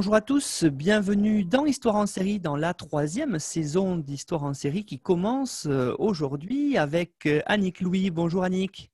[0.00, 4.86] Bonjour à tous, bienvenue dans Histoire en série, dans la troisième saison d'Histoire en série
[4.86, 8.08] qui commence euh, aujourd'hui avec euh, Annick Louis.
[8.10, 8.90] Bonjour Annick.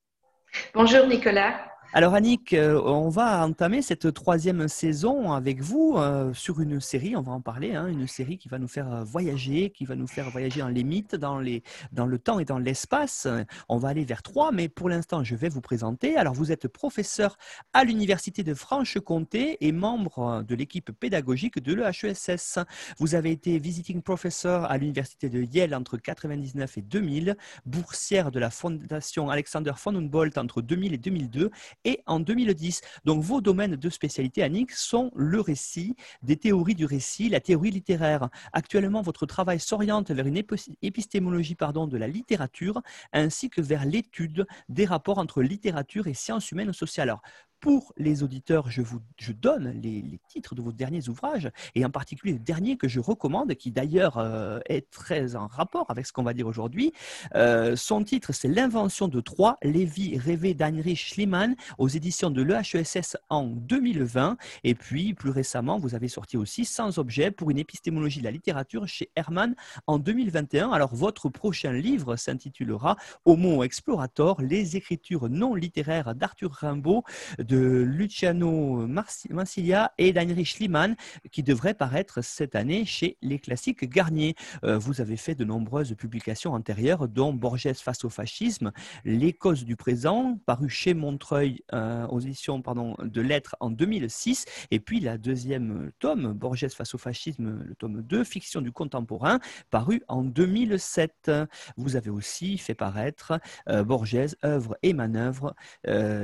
[0.74, 1.60] Bonjour Nicolas.
[1.92, 7.16] Alors Annick, euh, on va entamer cette troisième saison avec vous euh, sur une série,
[7.16, 10.06] on va en parler, hein, une série qui va nous faire voyager, qui va nous
[10.06, 10.84] faire voyager dans les
[11.18, 13.26] dans, les, dans le temps et dans l'espace.
[13.68, 16.16] On va aller vers trois, mais pour l'instant, je vais vous présenter.
[16.16, 17.38] Alors vous êtes professeur
[17.72, 22.58] à l'Université de Franche-Comté et membre de l'équipe pédagogique de l'EHESS.
[22.98, 28.38] Vous avez été visiting professor à l'Université de Yale entre 1999 et 2000, boursière de
[28.38, 31.50] la Fondation Alexander von Humboldt entre 2000 et 2002
[31.86, 32.82] et en 2010.
[33.04, 37.70] Donc vos domaines de spécialité, Annick, sont le récit, des théories du récit, la théorie
[37.70, 38.28] littéraire.
[38.52, 40.42] Actuellement, votre travail s'oriente vers une
[40.82, 46.50] épistémologie pardon, de la littérature ainsi que vers l'étude des rapports entre littérature et sciences
[46.50, 47.14] humaines sociales.
[47.60, 51.90] Pour les auditeurs, je vous je donne les, titres de vos derniers ouvrages, et en
[51.90, 56.12] particulier le dernier que je recommande, qui d'ailleurs euh, est très en rapport avec ce
[56.12, 56.92] qu'on va dire aujourd'hui.
[57.34, 63.16] Euh, son titre, c'est L'invention de Troie, Lévi rêvé d'Heinrich Schliemann, aux éditions de l'EHESS
[63.28, 64.36] en 2020.
[64.64, 68.30] Et puis, plus récemment, vous avez sorti aussi Sans objet pour une épistémologie de la
[68.30, 69.54] littérature chez Hermann
[69.86, 70.70] en 2021.
[70.70, 77.04] Alors, votre prochain livre s'intitulera Homo Explorator, les écritures non littéraires d'Arthur Rimbaud
[77.46, 80.96] de Luciano Marsiglia et d'Heinrich Schliemann
[81.30, 84.34] qui devrait paraître cette année chez les classiques Garnier.
[84.64, 88.72] Euh, vous avez fait de nombreuses publications antérieures, dont Borges face au fascisme,
[89.04, 94.80] Les causes du présent, paru chez Montreuil euh, aux éditions de lettres en 2006, et
[94.80, 99.40] puis la deuxième tome, Borges face au fascisme, le tome 2, Fiction du contemporain,
[99.70, 101.30] paru en 2007.
[101.76, 105.54] Vous avez aussi fait paraître euh, Borges, œuvre et manœuvre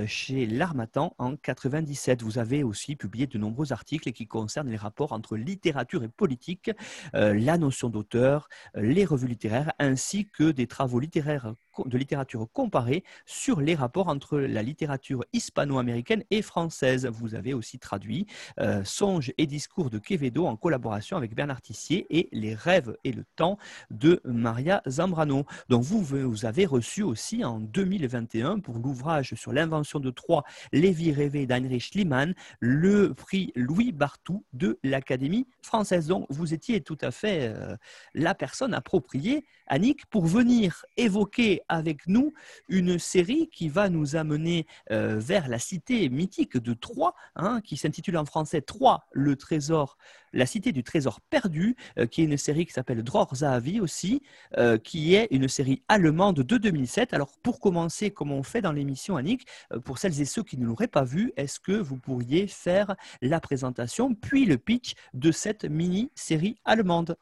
[0.06, 2.22] chez L'Armatan en 97.
[2.22, 6.70] Vous avez aussi publié de nombreux articles qui concernent les rapports entre littérature et politique,
[7.14, 11.54] euh, la notion d'auteur, euh, les revues littéraires, ainsi que des travaux littéraires
[11.86, 17.06] de littérature comparée sur les rapports entre la littérature hispano-américaine et française.
[17.06, 18.26] Vous avez aussi traduit
[18.60, 23.12] euh, Songes et discours de Quevedo en collaboration avec Bernard Tissier et Les rêves et
[23.12, 23.58] le temps
[23.90, 25.46] de Maria Zambrano.
[25.68, 31.12] Donc vous, vous avez reçu aussi en 2021 pour l'ouvrage sur l'invention de Troie, Lévi
[31.12, 36.06] rêvé d'Heinrich Schliemann, le prix Louis Bartou de l'Académie française.
[36.06, 37.76] Donc vous étiez tout à fait euh,
[38.14, 42.32] la personne appropriée, Annick, pour venir évoquer avec nous
[42.68, 47.76] une série qui va nous amener euh, vers la cité mythique de Troie, hein, qui
[47.76, 49.96] s'intitule en français Troie, le trésor,
[50.32, 54.22] la cité du trésor perdu, euh, qui est une série qui s'appelle Dror Zahavi aussi,
[54.56, 57.14] euh, qui est une série allemande de 2007.
[57.14, 59.46] Alors pour commencer, comme on fait dans l'émission Annick,
[59.84, 63.40] pour celles et ceux qui ne l'auraient pas vu, est-ce que vous pourriez faire la
[63.40, 67.16] présentation puis le pitch de cette mini-série allemande?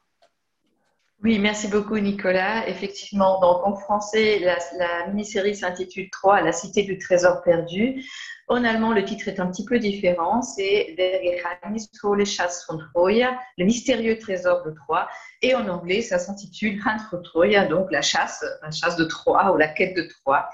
[1.23, 2.67] Oui, merci beaucoup Nicolas.
[2.67, 8.03] Effectivement, donc en français, la, la mini-série s'intitule 3, La cité du trésor perdu.
[8.51, 10.41] En allemand, le titre est un petit peu différent.
[10.41, 12.25] C'est Der geheimnisvolle
[12.67, 15.07] von Troja, le mystérieux trésor de Troie.
[15.41, 19.53] Et en anglais, ça s'intitule Hunt for Troja, donc la chasse, la chasse de Troie
[19.53, 20.49] ou la quête de Troie.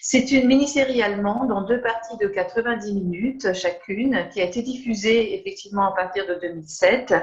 [0.00, 5.34] C'est une mini-série allemande en deux parties de 90 minutes chacune, qui a été diffusée
[5.34, 7.14] effectivement à partir de 2007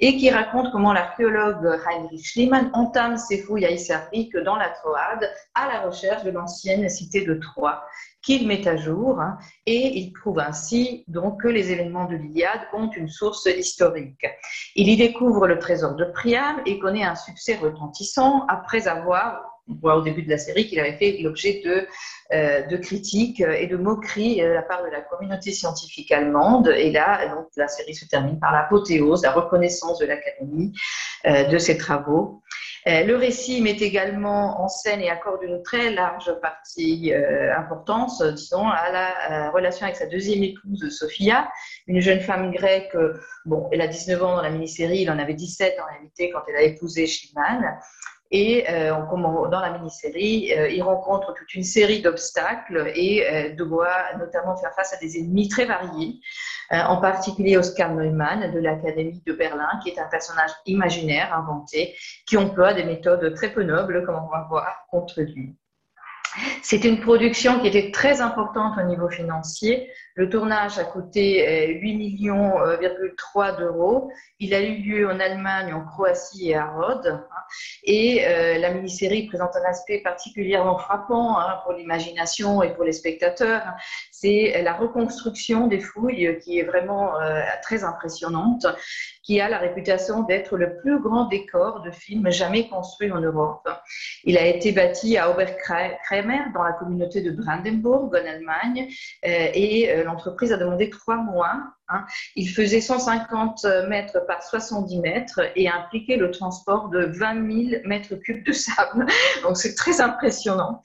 [0.00, 3.70] et qui raconte comment l'archéologue Heinrich Schliemann entame ses fouilles à
[4.44, 7.84] dans la Troade à la recherche de l'ancienne cité de Troie
[8.22, 12.60] qu'il met à jour hein, et il prouve ainsi donc que les événements de l'Iliade
[12.72, 14.26] ont une source historique.
[14.76, 19.74] Il y découvre le trésor de Priam et connaît un succès retentissant après avoir on
[19.80, 21.86] voit au début de la série qu'il avait fait l'objet de,
[22.32, 26.68] euh, de, critiques et de moqueries de la part de la communauté scientifique allemande.
[26.68, 30.72] Et là, donc, la série se termine par l'apothéose, la reconnaissance de l'Académie
[31.26, 32.42] euh, de ses travaux.
[32.88, 38.22] Euh, le récit met également en scène et accorde une très large partie euh, importance,
[38.22, 41.50] disons, à la euh, relation avec sa deuxième épouse, Sophia,
[41.86, 42.96] une jeune femme grecque.
[43.44, 46.40] Bon, elle a 19 ans dans la mini-série, il en avait 17 en réalité quand
[46.48, 47.78] elle a épousé Schliemann.
[48.32, 48.92] Et euh,
[49.50, 54.72] dans la mini-série, euh, il rencontre toute une série d'obstacles et euh, doit notamment faire
[54.74, 56.20] face à des ennemis très variés,
[56.70, 61.96] en particulier Oscar Neumann de l'Académie de Berlin, qui est un personnage imaginaire inventé,
[62.28, 65.56] qui emploie des méthodes très peu nobles, comme on va voir, contre lui.
[66.62, 69.90] C'est une production qui était très importante au niveau financier.
[70.14, 72.54] Le tournage a coûté 8 millions
[73.58, 74.10] d'euros.
[74.38, 77.20] Il a eu lieu en Allemagne, en Croatie et à Rhodes.
[77.84, 82.92] Et euh, la mini-série présente un aspect particulièrement frappant hein, pour l'imagination et pour les
[82.92, 83.62] spectateurs.
[84.10, 88.66] C'est la reconstruction des fouilles qui est vraiment euh, très impressionnante,
[89.22, 93.68] qui a la réputation d'être le plus grand décor de film jamais construit en Europe.
[94.24, 98.88] Il a été bâti à Oberkremer, dans la communauté de Brandenburg, en Allemagne,
[99.24, 102.04] euh, et l'entreprise a demandé trois mois Hein.
[102.36, 108.14] Il faisait 150 mètres par 70 mètres et impliquait le transport de 20 000 mètres
[108.16, 109.06] cubes de sable.
[109.42, 110.82] Donc c'est très impressionnant.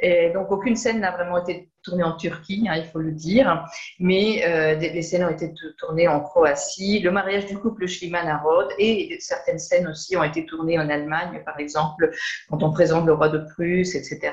[0.00, 3.64] Et donc aucune scène n'a vraiment été tournée en Turquie, hein, il faut le dire,
[4.00, 8.38] mais euh, les scènes ont été tournées en Croatie, le mariage du couple Schliemann à
[8.38, 12.10] Rhodes et certaines scènes aussi ont été tournées en Allemagne, par exemple
[12.48, 14.32] quand on présente le roi de Prusse, etc.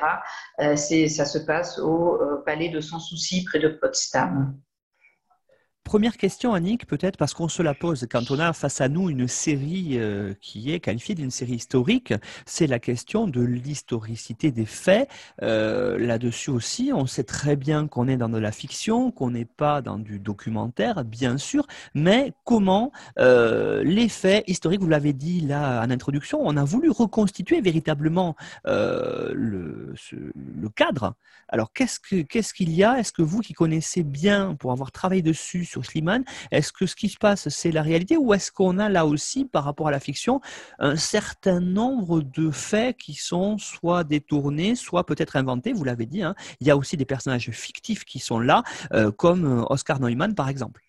[0.59, 4.55] Euh, ça se passe au euh, palais de Sans Souci près de Potsdam.
[5.83, 9.09] Première question, Annick, peut-être parce qu'on se la pose quand on a face à nous
[9.09, 12.13] une série euh, qui est qualifiée d'une série historique,
[12.45, 15.09] c'est la question de l'historicité des faits.
[15.41, 19.45] Euh, là-dessus aussi, on sait très bien qu'on est dans de la fiction, qu'on n'est
[19.45, 25.41] pas dans du documentaire, bien sûr, mais comment euh, les faits historiques, vous l'avez dit
[25.41, 29.93] là en introduction, on a voulu reconstituer véritablement le,
[30.75, 31.13] cadre.
[31.49, 32.99] Alors, qu'est-ce qu'il ce qu'il y a?
[32.99, 35.83] Est-ce que vous qui connaissez bien, pour avoir travaillé dessus, sur.
[36.51, 39.45] Est-ce que ce qui se passe, c'est la réalité ou est-ce qu'on a là aussi,
[39.45, 40.41] par rapport à la fiction,
[40.79, 46.23] un certain nombre de faits qui sont soit détournés, soit peut-être inventés Vous l'avez dit,
[46.23, 46.35] hein.
[46.59, 50.35] il y a aussi des personnages fictifs qui sont là, euh, comme euh, Oscar Neumann,
[50.35, 50.81] par exemple.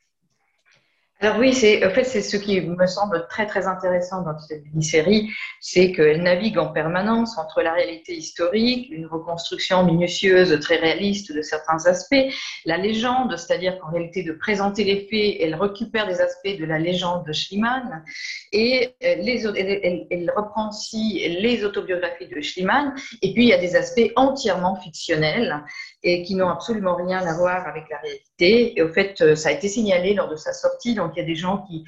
[1.20, 4.64] Alors oui, c'est en fait c'est ce qui me semble très très intéressant dans cette
[4.66, 5.30] mini-série,
[5.60, 11.40] c'est qu'elle navigue en permanence entre la réalité historique, une reconstruction minutieuse, très réaliste de
[11.40, 12.26] certains aspects,
[12.64, 16.80] la légende, c'est-à-dire qu'en réalité de présenter les faits, elle récupère des aspects de la
[16.80, 18.04] légende de Schliemann
[18.52, 19.14] et euh,
[19.56, 24.10] elle, elle, reprend aussi les autobiographies de Schliemann et puis il y a des aspects
[24.16, 25.64] entièrement fictionnels
[26.04, 28.78] et qui n'ont absolument rien à voir avec la réalité.
[28.78, 30.94] Et au fait, euh, ça a été signalé lors de sa sortie.
[30.94, 31.84] Donc, il y a des gens qui,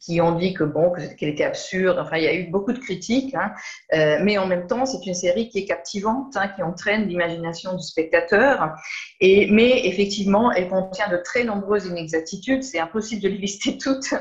[0.00, 1.98] qui ont dit que bon, qu'elle était absurde.
[1.98, 3.52] Enfin, il y a eu beaucoup de critiques, hein.
[3.94, 7.74] euh, mais en même temps, c'est une série qui est captivante, hein, qui entraîne l'imagination
[7.74, 8.74] du spectateur.
[9.20, 12.62] Et mais effectivement, elle contient de très nombreuses inexactitudes.
[12.62, 14.14] C'est impossible de les lister toutes,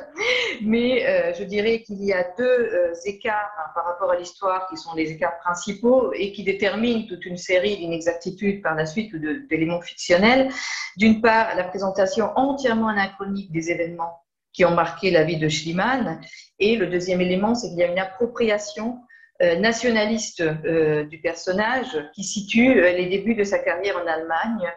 [0.61, 4.67] mais euh, je dirais qu'il y a deux euh, écarts hein, par rapport à l'histoire
[4.69, 9.13] qui sont les écarts principaux et qui déterminent toute une série d'inexactitudes par la suite
[9.13, 9.19] ou
[9.49, 10.49] d'éléments fictionnels.
[10.97, 14.24] D'une part, la présentation entièrement anachronique des événements
[14.55, 16.21] qui ont marqué la vie de Schliemann.
[16.59, 18.99] Et le deuxième élément, c'est qu'il y a une appropriation
[19.41, 24.71] euh, nationaliste euh, du personnage qui situe euh, les débuts de sa carrière en Allemagne,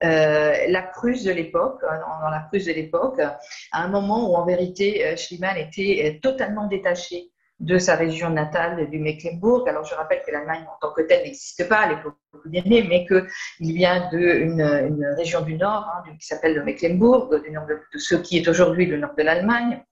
[0.00, 5.16] la Prusse de l'époque, dans, la Prusse de l'époque, à un moment où en vérité
[5.16, 7.30] Schliemann était totalement détaché
[7.60, 9.68] de sa région natale du Mecklembourg.
[9.68, 13.72] Alors je rappelle que l'Allemagne en tant que telle n'existe pas à l'époque mais qu'il
[13.74, 18.14] vient d'une une région du nord hein, qui s'appelle le Mecklembourg, du nord de, ce
[18.16, 19.82] qui est aujourd'hui le nord de l'Allemagne.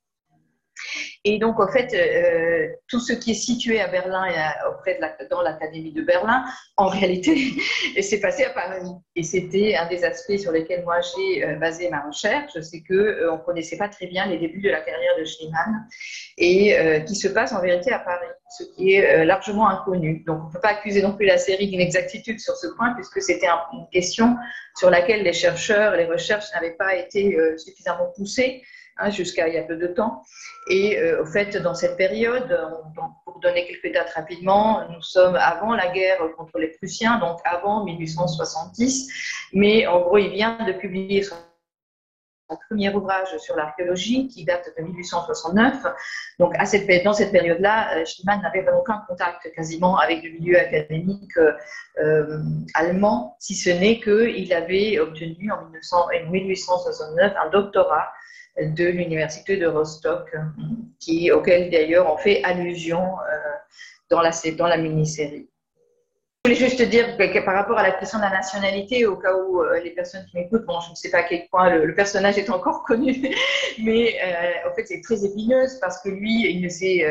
[1.25, 5.29] Et donc, en fait, euh, tout ce qui est situé à Berlin et auprès de
[5.29, 6.45] dans l'Académie de Berlin,
[6.77, 7.53] en réalité,
[8.03, 8.91] s'est passé à Paris.
[9.15, 12.95] Et c'était un des aspects sur lesquels moi j'ai euh, basé ma recherche, c'est que
[12.95, 15.87] euh, on connaissait pas très bien les débuts de la carrière de Schliemann
[16.39, 18.27] et qui se passe en vérité à Paris,
[18.59, 20.25] ce qui est largement inconnu.
[20.27, 23.23] Donc, on ne peut pas accuser non plus la série d'inexactitude sur ce point, puisque
[23.23, 24.37] c'était une question
[24.77, 28.63] sur laquelle les chercheurs, les recherches n'avaient pas été suffisamment poussées.
[28.99, 30.23] Hein, jusqu'à il y a peu de temps.
[30.69, 32.61] Et euh, au fait, dans cette période,
[33.25, 37.85] pour donner quelques dates rapidement, nous sommes avant la guerre contre les Prussiens, donc avant
[37.85, 39.49] 1870.
[39.55, 41.37] Mais en gros, il vient de publier son
[42.69, 45.87] premier ouvrage sur l'archéologie qui date de 1869.
[46.39, 50.59] Donc, à cette, dans cette période-là, euh, Schliemann n'avait aucun contact quasiment avec le milieu
[50.59, 51.39] académique
[51.99, 52.43] euh,
[52.75, 55.65] allemand, si ce n'est qu'il avait obtenu en
[56.31, 58.13] 1869 un doctorat
[58.61, 60.31] de l'université de Rostock,
[61.01, 63.53] qui, auquel d'ailleurs on fait allusion euh,
[64.11, 65.49] dans la, dans la mini-série.
[66.45, 69.33] Je voulais juste dire que, par rapport à la question de la nationalité, au cas
[69.33, 71.95] où euh, les personnes qui m'écoutent, bon, je ne sais pas à quel point le,
[71.95, 73.15] personnage est encore connu,
[73.79, 77.05] mais euh, en fait c'est très épineuse parce que lui, il ne sait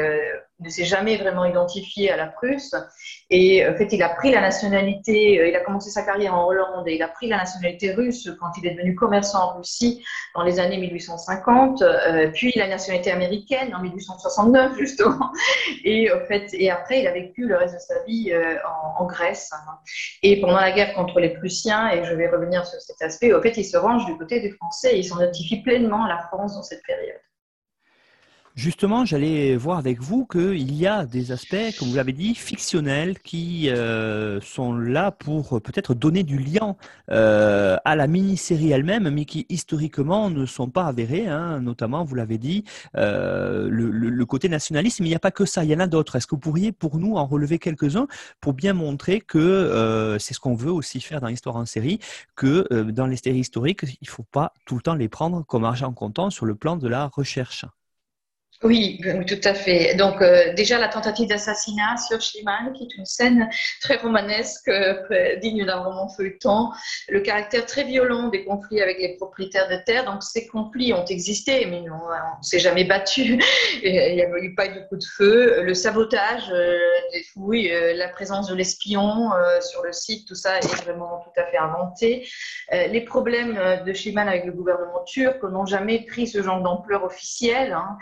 [0.62, 2.76] ne s'est jamais vraiment identifié à la Prusse.
[3.30, 6.88] Et en fait, il a pris la nationalité, il a commencé sa carrière en Hollande
[6.88, 10.04] et il a pris la nationalité russe quand il est devenu commerçant en Russie
[10.36, 11.84] dans les années 1850,
[12.34, 15.32] puis la nationalité américaine en 1869 justement.
[15.84, 18.32] Et en fait, et après, il a vécu le reste de sa vie
[18.66, 19.52] en, en, Grèce.
[20.22, 23.42] Et pendant la guerre contre les Prussiens, et je vais revenir sur cet aspect, au
[23.42, 26.56] fait, il se range du côté des Français et il s'identifie pleinement à la France
[26.56, 27.20] dans cette période.
[28.56, 33.18] Justement, j'allais voir avec vous qu'il y a des aspects, comme vous l'avez dit, fictionnels
[33.20, 36.76] qui euh, sont là pour peut-être donner du lien
[37.12, 41.28] euh, à la mini-série elle-même, mais qui historiquement ne sont pas avérés.
[41.28, 42.66] Hein, notamment, vous l'avez dit,
[42.98, 45.80] euh, le, le, côté nationaliste, mais il n'y a pas que ça, il y en
[45.80, 46.18] a d'autres.
[46.18, 48.08] Est-ce que vous pourriez, pour nous, en relever quelques-uns
[48.42, 52.00] pour bien montrer que c'est ce qu'on veut aussi faire dans l'histoire en série,
[52.36, 55.64] que dans les séries historiques, il ne faut pas tout le temps les prendre comme
[55.64, 57.66] argent comptant sur le plan de la recherche?
[58.64, 59.96] Oui, tout à fait.
[59.96, 63.50] Donc euh, déjà la tentative d'assassinat sur Schliemann, qui est une scène
[63.82, 66.70] très romanesque, euh, digne d'un roman feuilleton.
[67.10, 70.06] Le caractère très violent des conflits avec les propriétaires de terre.
[70.06, 73.42] Donc ces conflits ont existé, mais on ne s'est jamais battu.
[73.84, 75.64] il n'y a eu pas eu de coup de feu.
[75.64, 76.78] Le sabotage euh,
[77.14, 81.46] des fouilles, la présence de l'espion sur le site, tout ça est vraiment tout à
[81.46, 82.28] fait inventé.
[82.72, 87.74] les problèmes de Schliemann avec le gouvernement turc n'ont jamais pris ce genre d'ampleur officielle.
[87.74, 87.98] Hein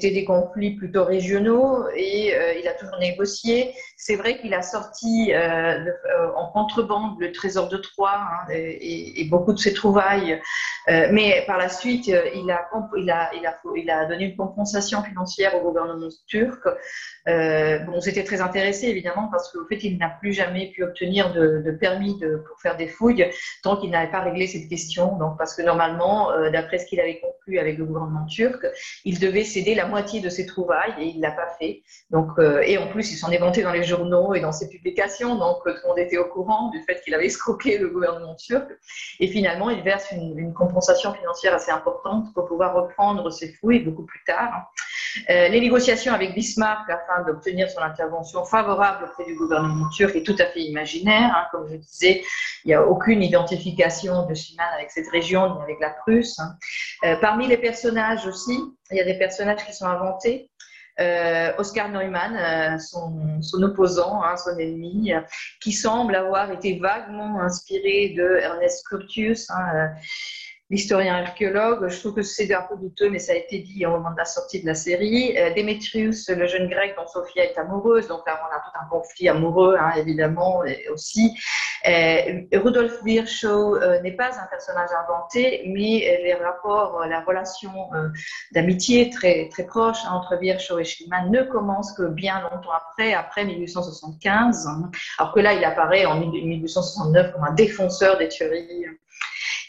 [0.00, 3.74] c'était des conflits plutôt régionaux et euh, il a toujours négocié.
[4.02, 9.26] C'est vrai qu'il a sorti euh, euh, en contrebande le trésor de Troyes hein, et,
[9.30, 10.40] beaucoup de ses trouvailles,
[10.88, 15.04] mais par la suite, il a, il, a, il, a, il a donné une compensation
[15.04, 16.64] financière au gouvernement turc.
[17.26, 21.70] bon, c'était très intéressé évidemment parce qu'au fait, il n'a plus jamais pu obtenir de,
[21.78, 23.30] permis de, pour faire des fouilles
[23.62, 25.16] tant qu'il n'avait pas réglé cette question.
[25.18, 28.66] Donc, parce que normalement, d'après ce qu'il avait conclu avec le gouvernement turc,
[29.04, 31.82] il devait céder la moitié de ses trouvailles et il l'a pas fait.
[32.10, 34.68] Donc, euh, et en plus, il s'en est vanté dans les journaux et dans ses
[34.68, 38.34] publications, donc tout le monde était au courant du fait qu'il avait escroqué le gouvernement
[38.36, 38.68] turc.
[39.18, 44.04] Et finalement, il verse une, compensation financière assez importante pour pouvoir reprendre ses fouilles beaucoup
[44.04, 44.70] plus tard.
[45.28, 50.22] Euh, les négociations avec Bismarck afin d'obtenir son intervention favorable auprès du gouvernement turc est
[50.22, 51.32] tout à fait imaginaire.
[51.34, 51.46] Hein.
[51.50, 52.22] Comme je disais,
[52.64, 56.38] il n'y a aucune identification de Schumann avec cette région ni avec la Prusse.
[56.38, 56.56] Hein.
[57.04, 58.58] Euh, parmi les personnages aussi,
[58.90, 60.50] il y a des personnages qui sont inventés.
[61.00, 65.12] Euh, Oscar Neumann, euh, son, opposant, hein, son ennemi,
[65.60, 69.50] qui semble avoir été vaguement inspiré de Ernest Curtius.
[69.50, 69.92] Hein,
[70.70, 71.88] l'historien archéologue.
[71.88, 74.16] Je trouve que c'est un peu douteux, mais ça a été dit au moment de
[74.16, 75.36] la sortie de la série.
[75.36, 78.88] Euh, Démétrius, le jeune grec dont Sophia est amoureuse, donc là on a tout un
[78.88, 80.62] conflit amoureux, hein, évidemment,
[80.92, 81.36] aussi.
[81.88, 87.70] Euh, Rudolf Virchow euh, n'est pas un personnage inventé, mais les rapports, la relation
[88.52, 93.12] d'amitié très, très proche hein, entre Virchow et Schliemann ne commence que bien longtemps après,
[93.14, 94.68] après 1875,
[95.18, 98.86] alors que là il apparaît en 1869 comme un défenseur des tueries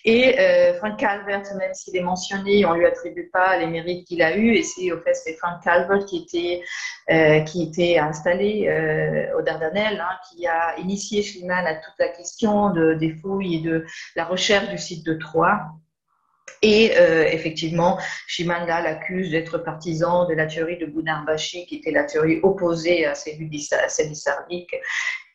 [0.03, 4.21] et euh, Frank Calvert, même s'il est mentionné, on lui attribue pas les mérites qu'il
[4.21, 4.55] a eus.
[4.55, 6.63] Et c'est au fait c'est Frank Calvert qui était
[7.11, 12.07] euh, qui était installé euh, au Dardanelles, hein, qui a initié Schliemann à toute la
[12.07, 15.59] question de, des fouilles et de la recherche du site de Troyes.
[16.63, 16.91] Et
[17.31, 23.07] effectivement, Schliemann l'accuse d'être partisan de la théorie de Boudin-Bachi, qui était la théorie opposée
[23.07, 24.75] à celle du sardique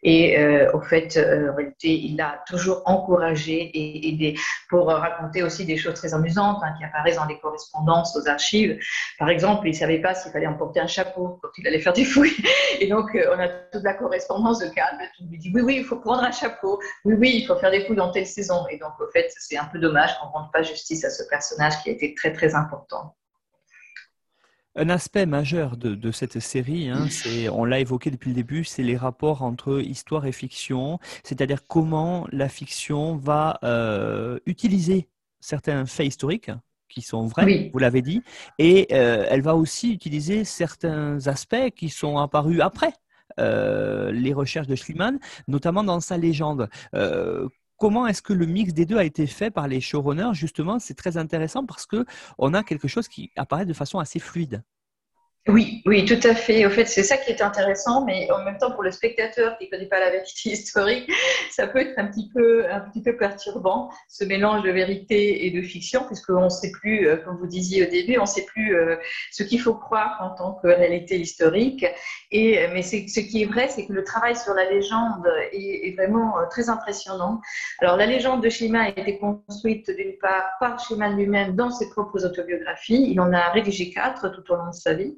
[0.07, 4.39] et euh, au fait, euh, il l'a toujours encouragé et aidé
[4.71, 8.79] pour raconter aussi des choses très amusantes hein, qui apparaissent dans les correspondances aux archives.
[9.19, 11.93] Par exemple, il ne savait pas s'il fallait emporter un chapeau quand il allait faire
[11.93, 12.37] des fouilles.
[12.81, 15.77] Et donc, euh, on a toute la correspondance de Calme qui lui dit oui, oui,
[15.79, 16.79] il faut prendre un chapeau.
[17.05, 18.65] Oui, oui, il faut faire des fouilles dans telle saison.
[18.71, 21.25] Et donc, au fait, c'est un peu dommage qu'on ne rende pas justice à ce
[21.29, 23.17] personnage qui a été très, très important.
[24.79, 28.83] Un aspect majeur de, cette série, hein, c'est, on l'a évoqué depuis le début, c'est
[28.83, 35.09] les rapports entre histoire et fiction, c'est-à-dire comment la fiction va euh, utiliser
[35.41, 36.51] certains faits historiques
[36.91, 38.23] qui sont vrais, vous l'avez dit,
[38.59, 42.93] et euh, elle va aussi utiliser certains aspects qui sont apparus après.
[43.41, 45.19] Euh, les recherches de Schliemann,
[45.49, 46.69] notamment dans sa légende
[47.77, 50.35] comment est-ce que le mix des deux a été fait par les showrunners?
[50.35, 52.05] Justement, c'est très intéressant parce que
[52.39, 54.63] on a quelque chose qui apparaît de façon assez fluide.
[55.49, 56.67] Oui, oui, tout à fait.
[56.67, 59.67] Au fait, c'est ça qui est intéressant, mais en même temps, pour le spectateur qui
[59.67, 61.09] ne connaît pas la vérité historique,
[61.53, 65.53] ça peut être un petit peu, un petit peu perturbant, ce mélange de vérité et
[65.53, 68.45] de fiction, puisqu'on ne sait plus, euh, comme vous disiez au début, on ne sait
[68.45, 68.97] plus euh,
[69.31, 71.87] ce qu'il faut croire en tant que réalité historique.
[72.33, 75.95] Et, euh, mais ce qui est vrai, c'est que le travail sur la légende est,
[75.97, 77.41] vraiment très impressionnant.
[77.81, 81.89] Alors, la légende de Schliemann a été construite d'une part par Schliemann lui-même dans ses
[81.91, 83.13] propres autobiographies.
[83.13, 85.17] Il en a rédigé quatre tout au long de sa vie.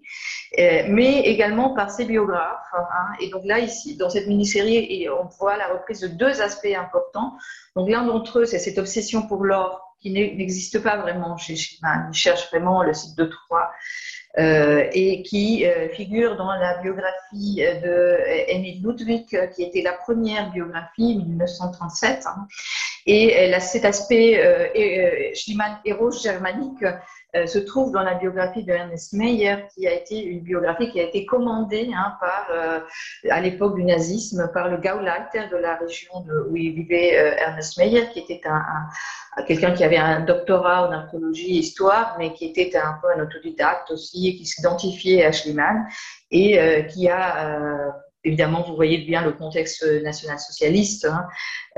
[0.57, 2.73] Mais également par ses biographes.
[2.73, 3.13] Hein.
[3.21, 7.35] Et donc là, ici, dans cette mini-série, on voit la reprise de deux aspects importants.
[7.77, 12.09] Donc l'un d'entre eux, c'est cette obsession pour l'or qui n'existe pas vraiment chez Schliemann.
[12.13, 13.71] Il cherche vraiment le site de Troyes.
[14.39, 20.53] Euh, et qui euh, figure dans la biographie de Emile Ludwig, qui était la première
[20.53, 22.27] biographie, 1937.
[22.27, 22.47] Hein.
[23.11, 26.85] Et a cet aspect euh, Schliemann héros germanique
[27.37, 30.99] euh, se trouve dans la biographie de Ernest Meyer, qui a été une biographie qui
[30.99, 32.15] a été commandée hein,
[32.51, 32.81] euh,
[33.31, 37.77] à l'époque du nazisme par le Gauleiter de la région où il vivait euh, Ernest
[37.77, 38.63] Meyer, qui était un,
[39.37, 43.09] un quelqu'un qui avait un doctorat en archéologie et histoire, mais qui était un peu
[43.15, 45.87] un autodidacte aussi, et qui s'identifiait à Schliemann,
[46.31, 47.95] et qui a
[48.25, 51.07] évidemment, vous voyez bien le contexte national-socialiste.
[51.07, 51.27] Hein.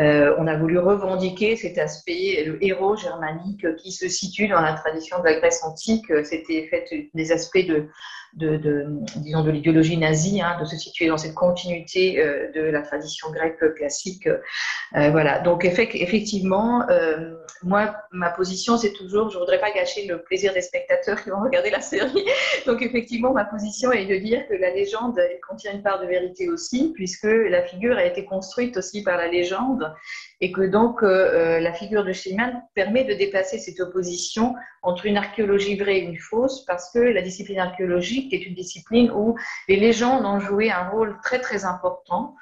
[0.01, 4.75] Euh, on a voulu revendiquer cet aspect, le héros germanique qui se situe dans la
[4.75, 6.07] tradition de la Grèce antique.
[6.25, 7.89] C'était fait des aspects de,
[8.35, 12.83] de, disons, de l'idéologie nazie, hein, de se situer dans cette continuité euh, de la
[12.83, 14.27] tradition grecque classique.
[14.27, 15.41] Euh, voilà.
[15.41, 20.63] Donc effectivement, euh, moi, ma position, c'est toujours, je voudrais pas gâcher le plaisir des
[20.63, 22.25] spectateurs qui vont regarder la série.
[22.67, 26.49] Donc effectivement, ma position est de dire que la légende contient une part de vérité
[26.49, 29.93] aussi, puisque la figure a été construite aussi par la légende
[30.41, 35.07] et que donc euh, euh, la figure de Schliemann permet de déplacer cette opposition entre
[35.07, 39.37] une archéologie vraie et une fausse, parce que la discipline archéologique est une discipline où
[39.69, 42.37] les légendes ont joué un rôle très très important.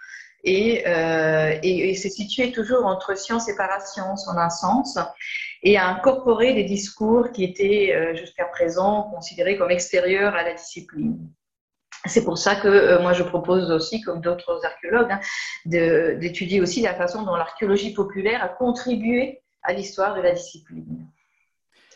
[0.44, 4.96] Et, euh, et, toujours entre science et parascience en un sens,
[5.64, 10.54] et a incorporé des discours qui étaient euh, jusqu'à présent considérés comme extérieurs à la
[10.54, 11.18] discipline.
[12.06, 15.20] C'est pour ça que euh, moi je propose aussi, comme d'autres archéologues, hein,
[15.64, 21.06] d'étudier aussi la façon dont l'archéologie populaire a contribué à l'histoire de la discipline.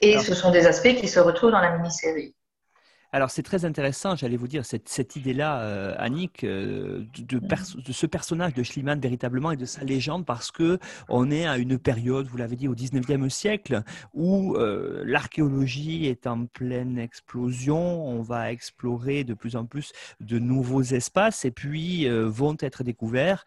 [0.01, 2.35] Et ce sont des aspects qui se retrouvent dans la mini-série.
[3.14, 7.83] Alors c'est très intéressant, j'allais vous dire, cette, cette idée-là, euh, Annick, euh, de, mm.
[7.85, 10.79] de, ce personnage de Schliemann véritablement et de sa légende, parce que
[11.11, 13.83] on est à une période, vous l'avez dit, au 19e siècle,
[14.14, 20.38] où euh, l'archéologie est en pleine explosion, on va explorer de plus en plus de
[20.38, 23.44] nouveaux espaces, et puis vont être découverts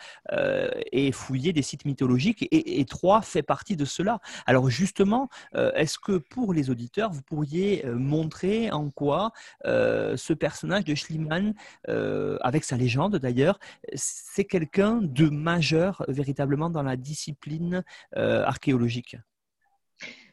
[0.92, 4.20] et fouillés des sites mythologiques, et, et Troyes fait partie de cela.
[4.46, 9.32] Alors justement, est-ce que pour les auditeurs, vous pourriez montrer en quoi
[9.66, 11.54] euh, ce personnage de Schliemann,
[11.90, 13.60] euh, avec sa légende d'ailleurs,
[13.94, 17.84] c'est quelqu'un de majeur véritablement dans la discipline
[18.18, 19.18] euh, archéologique.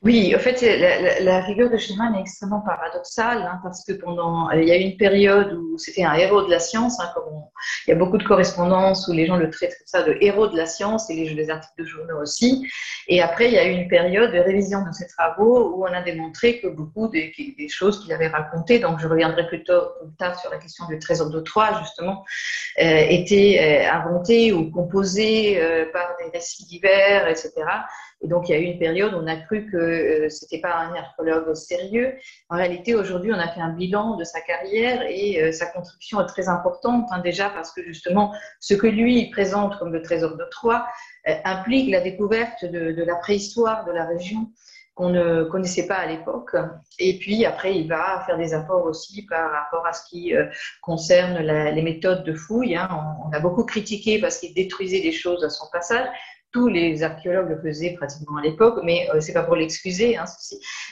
[0.04, 0.60] Oui, en fait,
[1.20, 4.80] la, figure de Schliemann est extrêmement paradoxale hein, parce que pendant, il y a eu
[4.80, 7.08] une période où c'était un héros de la science, hein,
[7.86, 10.48] il y a beaucoup de correspondances où les gens le traitent comme ça de héros
[10.48, 12.68] de la science et les, les articles de journaux aussi.
[13.06, 15.92] Et après, il y a eu une période de révision de ses travaux où on
[15.92, 17.32] a démontré que beaucoup des,
[17.68, 21.40] choses qu'il avait racontées, donc je reviendrai plus tard, sur la question du trésor de
[21.40, 22.24] Troie justement,
[22.80, 27.52] euh, étaient euh, inventées ou composées euh, par des récits divers, etc.
[28.22, 30.60] Et donc, il y a eu une période où on a cru que euh, c'était
[30.60, 32.14] pas un archéologue sérieux.
[32.48, 36.20] En réalité, aujourd'hui, on a fait un bilan de sa carrière et euh, sa contribution
[36.20, 40.36] est très importante, hein, déjà parce que justement, ce que lui présente comme le trésor
[40.36, 40.86] de Troie
[41.28, 44.48] euh, implique la découverte de, la préhistoire de la région
[44.94, 46.54] qu'on ne connaissait pas à l'époque.
[46.98, 50.34] Et puis après, il va faire des apports aussi par rapport à ce qui
[50.82, 52.76] concerne les méthodes de fouille.
[52.76, 52.90] Hein.
[53.24, 56.06] On, a beaucoup critiqué parce qu'il détruisait des choses à son passage
[56.52, 60.16] tous les archéologues le faisaient pratiquement à l'époque, mais euh, c'est pas pour l'excuser.
[60.16, 60.24] Hein,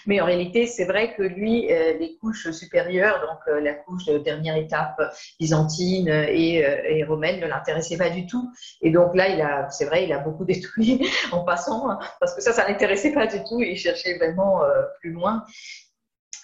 [0.07, 4.07] mais en réalité, c'est vrai que lui, euh, les couches supérieures, donc euh, la couche
[4.07, 5.01] de dernière étape
[5.39, 8.51] byzantine et, et romaine, ne l'intéressait pas du tout.
[8.81, 12.35] Et donc là, il a, c'est vrai, il a beaucoup détruit en passant, hein, parce
[12.35, 13.61] que ça, ça l'intéressait pas du tout.
[13.61, 14.63] Il cherchait vraiment
[15.01, 15.45] plus loin.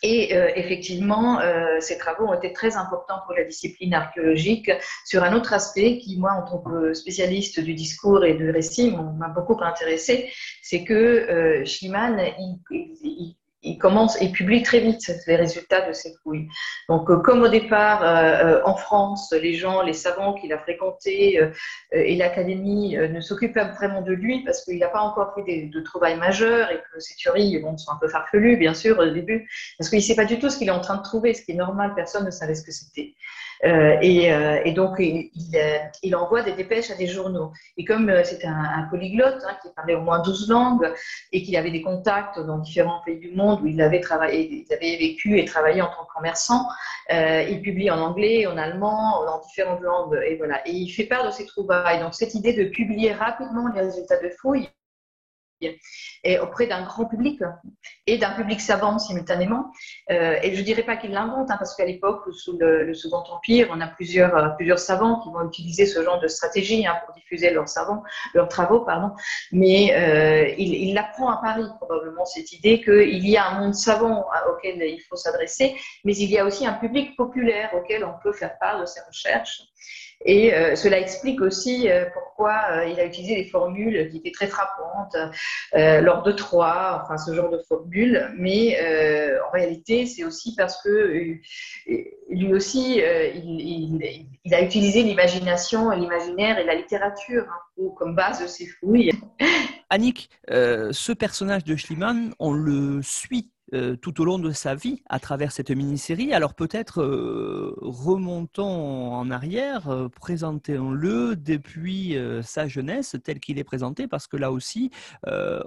[0.09, 4.71] Et euh, effectivement, euh, ces travaux ont été très importants pour la discipline archéologique.
[5.05, 8.97] Sur un autre aspect qui, moi, en tant que spécialiste du discours et du récit,
[9.19, 10.31] m'a beaucoup intéressé,
[10.63, 12.61] c'est que euh, Schliemann, il,
[13.03, 16.47] il, il commence et publie très vite les résultats de ses fouilles.
[16.89, 21.41] Donc, euh, comme au départ, euh, en France, les gens, les savants qu'il a fréquentés
[21.41, 21.51] euh,
[21.93, 25.81] et l'académie ne s'occupent pas vraiment de lui parce qu'il n'a pas encore fait de
[25.81, 29.49] trouvailles majeures et que ses théories bon, sont un peu farfelues, bien sûr, au début,
[29.79, 31.43] parce qu'il ne sait pas du tout ce qu'il est en train de trouver, ce
[31.43, 33.15] qui est normal, personne ne savait ce que c'était.
[33.65, 35.31] Euh, et, euh, donc, il,
[36.03, 37.53] il, envoie des dépêches à des journaux.
[37.77, 40.93] Et comme euh, un, un, polyglotte hein, qui parlait au moins 12 langues
[41.33, 44.73] et qu'il avait des contacts dans différents pays du monde où il avait, travaillé, il
[44.73, 46.67] avait vécu et travaillé en tant que commerçant,
[47.13, 50.19] euh, il publie en anglais, en allemand, dans différentes langues.
[50.27, 50.39] Et.
[50.67, 52.01] Et il fait part de ses trouvailles.
[52.01, 54.69] Donc, cette idée de publier rapidement les résultats de fouilles,
[56.25, 57.41] et auprès d'un grand public
[58.07, 59.73] et d'un public savant simultanément.
[60.11, 63.23] Euh, et je ne dirais pas qu'il l'invente, hein, parce qu'à l'époque, sous le, Second
[63.31, 66.97] Empire, on a plusieurs, euh, plusieurs savants qui vont utiliser ce genre de stratégie hein,
[67.05, 68.03] pour diffuser leurs, savants,
[68.35, 68.81] leurs travaux.
[68.81, 69.15] Pardon.
[69.53, 74.27] Mais euh, il, l'apprend à Paris, probablement, cette idée qu'il y a un monde savant
[74.51, 75.75] auquel il faut s'adresser,
[76.05, 79.01] mais il y a aussi un public populaire auquel on peut faire part de ses
[79.07, 79.63] recherches.
[80.25, 85.15] Et cela explique aussi pourquoi il a utilisé des formules qui étaient très frappantes
[86.07, 88.33] lors de Troyes, enfin ce genre de formules.
[88.39, 88.79] Mais
[89.47, 91.39] en réalité, c'est aussi parce que
[92.31, 94.01] lui aussi, il,
[94.45, 99.13] il, a utilisé l'imagination, l'imaginaire et la littérature hein, comme base de ses fouilles.
[99.91, 105.03] Annick, ce personnage de Schliemann, on le suit euh, tout au long de sa vie
[105.09, 106.33] à travers cette mini-série.
[106.33, 114.07] Alors peut-être euh, remontons en arrière, euh, présentons-le depuis sa jeunesse tel qu'il est présenté,
[114.07, 114.91] parce que là aussi,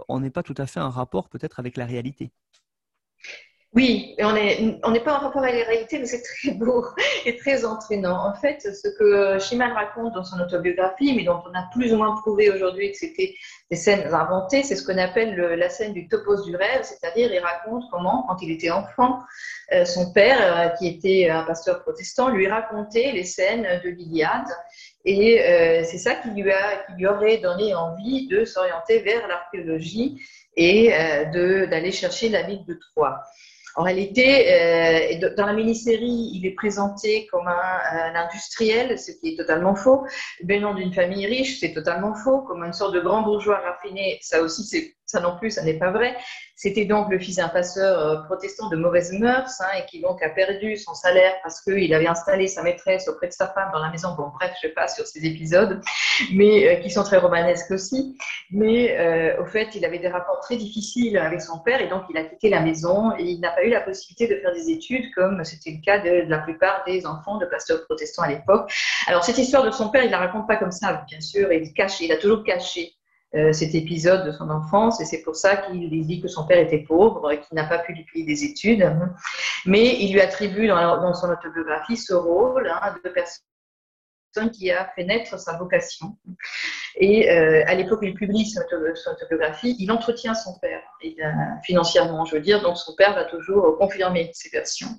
[0.08, 2.32] on n'est pas tout à fait en rapport peut-être avec la réalité.
[3.74, 6.84] Oui, on n'est pas en rapport avec la réalité, mais c'est très beau
[7.26, 8.28] et très entraînant.
[8.28, 11.98] En fait, ce que Schimann raconte dans son autobiographie, mais dont on a plus ou
[11.98, 13.36] moins prouvé aujourd'hui que c'était
[13.70, 17.38] des scènes inventées, c'est ce qu'on appelle la scène du topos du rêve, c'est-à-dire il
[17.38, 19.20] raconte comment, quand il était enfant,
[19.72, 24.48] euh, son père, euh, qui était un pasteur protestant, lui racontait les scènes de l'Iliade.
[25.06, 26.52] Et euh, c'est ça qui lui,
[26.88, 30.20] qui lui aurait donné envie de s'orienter vers l'archéologie
[30.58, 30.90] et
[31.32, 33.22] d'aller chercher la ville de Troie.
[33.80, 39.38] En réalité, euh, dans la mini-série, il est présenté comme un, industriel, ce qui est
[39.38, 40.06] totalement faux.
[40.44, 42.42] Venant d'une famille riche, c'est totalement faux.
[42.42, 45.80] Comme une sorte de grand bourgeois raffiné, ça aussi, c'est ça non plus, ça n'est
[45.80, 46.16] pas vrai.
[46.56, 50.22] C'était donc le fils d'un passeur euh, protestant de mauvaise mœurs hein, et qui donc
[50.22, 53.80] a perdu son salaire parce qu'il avait installé sa maîtresse auprès de sa femme dans
[53.80, 54.10] la maison.
[54.16, 55.82] Bon, bref, je ne sais pas sur ces épisodes,
[56.32, 58.16] mais euh, qui sont très romanesques aussi.
[58.52, 62.04] Mais euh, au fait, il avait des rapports très difficiles avec son père et donc
[62.12, 64.70] il a quitté la maison et il n'a pas eu la possibilité de faire des
[64.70, 68.30] études comme c'était le cas de, de, la plupart des enfants de pasteurs protestants à
[68.30, 68.72] l'époque.
[69.08, 71.74] Alors cette histoire de son père, il la raconte pas comme ça, bien sûr, il
[71.74, 72.99] cache, il a toujours caché
[73.36, 76.58] euh, cet épisode de son enfance et c'est pour ça qu'il dit que son père
[76.58, 78.92] était pauvre et qu'il n'a pas pu lui payer des études.
[79.68, 85.04] Mais il lui attribue dans, son autobiographie ce rôle hein, de personne qui a fait
[85.04, 86.18] naître sa vocation.
[86.96, 88.62] Et euh, à l'époque où il publie son,
[89.12, 90.82] autobiographie, il entretient son père,
[91.64, 94.90] financièrement, je veux dire, donc son père va toujours confirmer ses versions.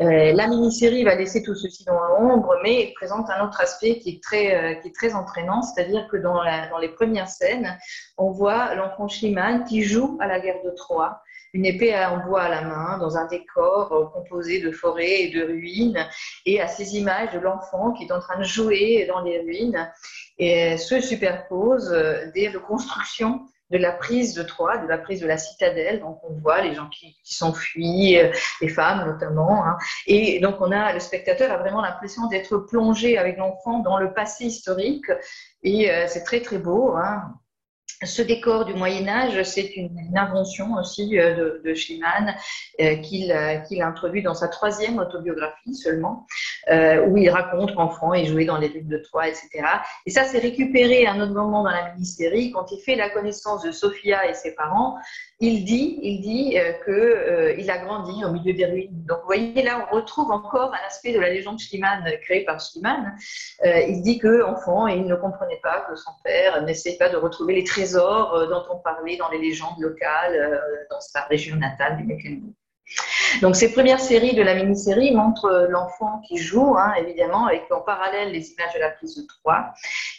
[0.00, 4.10] Euh, la mini-série va laisser tout ceci dans l'ombre, mais présente un autre aspect qui
[4.10, 6.40] est très, euh, entraînant, c'est-à-dire que dans,
[6.80, 7.76] les premières scènes,
[8.16, 11.20] on voit l'enfant Schliemann qui joue à la guerre de Troie,
[11.52, 15.30] une épée en bois à la main, dans un décor euh, composé de forêts et
[15.30, 16.06] de ruines,
[16.46, 19.90] et à ces images de l'enfant qui est en train de jouer dans les ruines,
[20.38, 21.90] et se superposent
[22.34, 26.00] des reconstructions de la prise de Troie, de la prise de la citadelle.
[26.00, 29.64] Donc on voit les gens qui, s'enfuient, euh, les femmes notamment.
[29.66, 29.76] Hein.
[30.06, 34.12] Et donc on a le spectateur a vraiment l'impression d'être plongé avec l'enfant dans le
[34.12, 35.06] passé historique.
[35.62, 36.96] Et euh, c'est très très beau.
[36.96, 37.34] Hein.
[38.04, 42.34] Ce décor du Moyen Âge, c'est une, invention aussi euh, de, de Schliemann
[42.80, 43.32] euh, qu'il
[43.82, 46.26] introduit dans sa troisième autobiographie seulement,
[46.70, 49.50] euh, où il raconte qu'enfant il jouait dans les rues de Troyes, etc.
[50.06, 53.10] Et ça, c'est récupéré à un autre moment dans la mini-série quand il fait la
[53.10, 54.98] connaissance de Sophia et ses parents
[55.40, 59.04] il dit, il dit euh, que euh, il a grandi au milieu des ruines.
[59.06, 62.58] Donc, vous voyez, là, on retrouve encore un aspect de la légende Schliemann créée par
[62.60, 63.14] Schliemann.
[63.64, 67.16] Euh, il dit que enfant, il ne comprenait pas que son père n'essayait pas de
[67.16, 72.42] retrouver les trésors dont on parlait dans les légendes locales dans sa région natale du.
[73.42, 77.80] Donc ces premières séries de la mini-série montrent l'enfant qui joue, hein, évidemment, avec en
[77.80, 79.72] parallèle les images de la prise de Troie.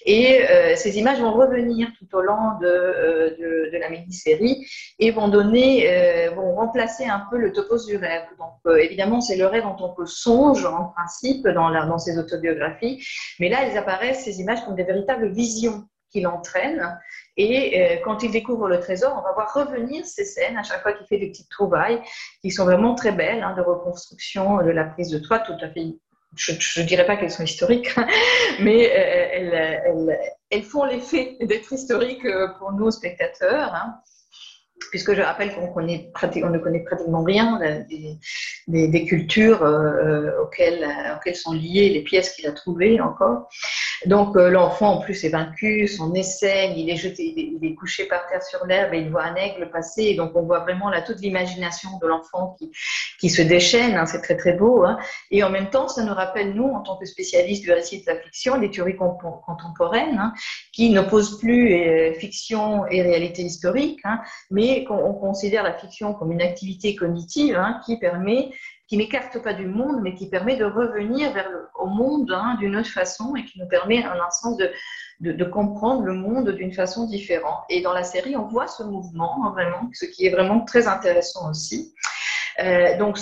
[0.05, 4.65] Et euh, ces images vont revenir tout au long de, euh, la mini-série
[4.99, 8.23] et vont donner, euh, vont remplacer un peu le topos du rêve.
[8.38, 13.03] Donc évidemment, c'est le rêve en tant que songe, en principe, dans, dans ces autobiographies.
[13.39, 17.00] Mais là, elles apparaissent, ces images, comme des véritables visions qui l'entraînent.
[17.38, 20.82] Et euh, quand il découvre le trésor, on va voir revenir ces scènes à chaque
[20.82, 22.02] fois qu'il fait des petites trouvailles
[22.41, 25.69] qui sont vraiment très belles, hein, de reconstruction de la prise de toit, tout à
[25.69, 25.95] fait.
[26.36, 27.89] Je ne dirais pas qu'elles sont historiques,
[28.60, 30.13] mais euh,
[30.52, 33.74] elles, font l'effet d'être historiques euh, pour nous spectateurs.
[33.74, 33.95] Hein.
[34.91, 37.60] puisque je rappelle qu'on ne connaît pratiquement rien
[38.67, 40.88] des, cultures euh, auxquelles,
[41.34, 43.50] sont liées les pièces qu'il a trouvées encore.
[44.05, 48.05] Donc euh, l'enfant en plus est vaincu, son essaim, il est jeté, il est, couché
[48.05, 50.15] par terre sur l'herbe et il voit un aigle passer.
[50.15, 52.71] donc on voit vraiment là toute l'imagination de l'enfant qui,
[53.19, 53.95] qui se déchaîne.
[53.95, 54.83] Hein, c'est très très beau.
[54.83, 54.97] Hein.
[55.31, 58.05] Et en même temps, ça nous rappelle nous, en tant que spécialistes du récit de
[58.07, 60.33] la fiction, des théories contemporaines hein,
[60.71, 66.31] qui n'opposent plus euh, fiction et réalité historique, hein, mais qu'on considère la fiction comme
[66.31, 68.49] une activité cognitive hein, qui permet
[68.89, 72.58] qui n'écarte pas du monde, mais qui permet de revenir vers le, au monde hein,
[72.60, 76.73] d'une autre façon et qui nous permet, en un sens, de, comprendre le monde d'une
[76.73, 77.60] façon différente.
[77.69, 81.52] Et dans la série, on voit ce mouvement, hein, ce qui est vraiment très intéressant
[81.52, 81.93] aussi.
[82.62, 83.17] Euh, donc,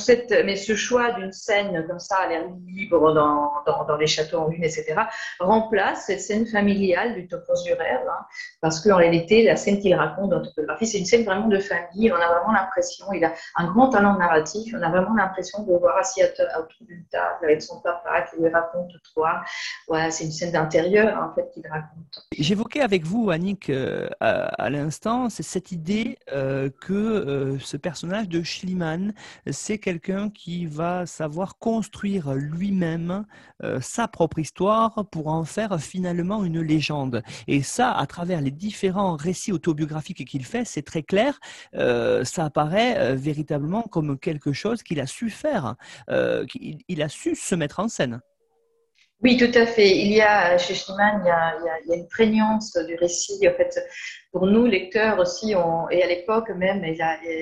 [0.45, 4.63] mais ce choix d'une scène comme ça, à l'air libre, dans, les châteaux en ruine,
[4.63, 4.95] etc.,
[5.39, 8.25] remplace cette scène familiale du topos du rêve, hein,
[8.61, 12.11] parce qu'en réalité, la scène qu'il raconte dans Topographie, c'est une scène vraiment de famille.
[12.11, 15.73] On a vraiment l'impression, il a un grand talent narratif, on a vraiment l'impression de
[15.73, 19.41] voir assis autour d'une table avec son papa qui lui raconte toi.
[19.87, 22.27] Voilà, c'est une scène d'intérieur, en fait, qu'il raconte.
[22.37, 28.43] J'évoquais avec vous, Annick, euh, à, l'instant, c'est cette idée euh, que ce personnage de
[28.43, 29.13] Schliemann
[29.49, 33.25] c'est quelqu'un qui va savoir construire lui-même
[33.63, 37.23] euh, sa propre histoire pour en faire finalement une légende.
[37.47, 41.39] Et ça, à travers les différents récits autobiographiques qu'il fait, c'est très clair,
[41.75, 45.75] euh, ça apparaît euh, véritablement comme quelque chose qu'il a su faire,
[46.47, 48.21] qu'il a su se mettre en scène.
[49.23, 49.97] Oui, tout à fait.
[49.97, 53.47] Il y a, chez Schliemann, il y a, une prégnance du récit.
[53.47, 53.83] En fait,
[54.31, 56.85] pour nous, lecteurs aussi, et à l'époque même,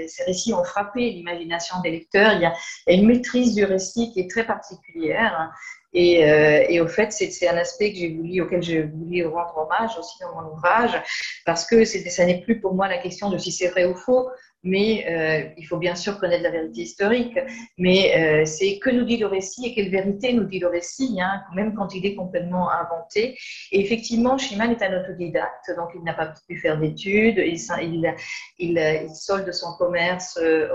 [0.08, 2.34] ces récits ont frappé l'imagination des lecteurs.
[2.34, 2.54] Il y, a,
[2.88, 5.52] une maîtrise du récit qui est très particulière.
[5.92, 9.98] Et, euh, au fait, c'est un aspect que j'ai voulu, auquel j'ai voulu rendre hommage
[9.98, 11.02] aussi dans mon ouvrage,
[11.46, 14.30] parce que ça n'est plus pour moi la question de si c'est vrai ou faux,
[14.66, 17.38] mais euh, il faut bien sûr connaître la vérité historique,
[17.78, 21.18] mais euh, c'est que nous dit le récit et quelle vérité nous dit le récit,
[21.22, 23.38] hein, même quand il est complètement inventé.
[23.72, 28.14] Et effectivement, Schumann est un autodidacte, donc il n'a pas pu faire d'études, il, il,
[28.58, 30.68] il, solde son commerce euh,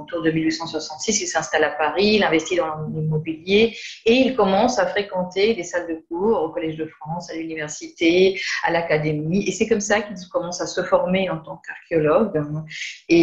[0.00, 3.76] autour de 1866, il s'installe à Paris, il investit dans l'immobilier
[4.06, 8.40] et il commence à fréquenter des salles de cours au Collège de France, à l'université,
[8.62, 12.40] à l'académie, et c'est comme ça qu'il commence à se former en tant qu'archéologue.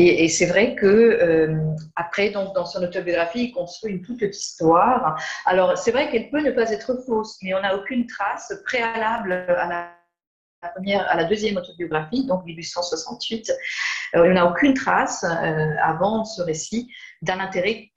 [0.09, 1.55] Et, c'est vrai que euh,
[1.95, 5.21] après, donc, dans son autobiographie, il construit une toute petite histoire.
[5.45, 9.31] Alors, c'est vrai qu'elle peut ne pas être fausse, mais on n'a aucune trace préalable
[9.31, 13.51] à la deuxième autobiographie, donc 1868,
[14.15, 16.91] euh, on n'a aucune trace euh, avant ce récit
[17.21, 17.91] d'un intérêt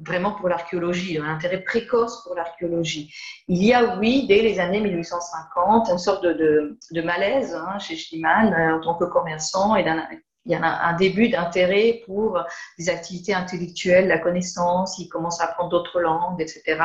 [0.00, 3.12] vraiment pour l'archéologie, un intérêt précoce pour l'archéologie.
[3.48, 8.54] Il y a, oui, dès les années 1850, une sorte de, malaise hein, chez Schliemann
[8.54, 10.02] en tant que commerçant et d'un
[10.46, 12.44] il y a un, début d'intérêt pour
[12.78, 16.80] des activités intellectuelles, la connaissance, il commence à apprendre d'autres langues, etc.,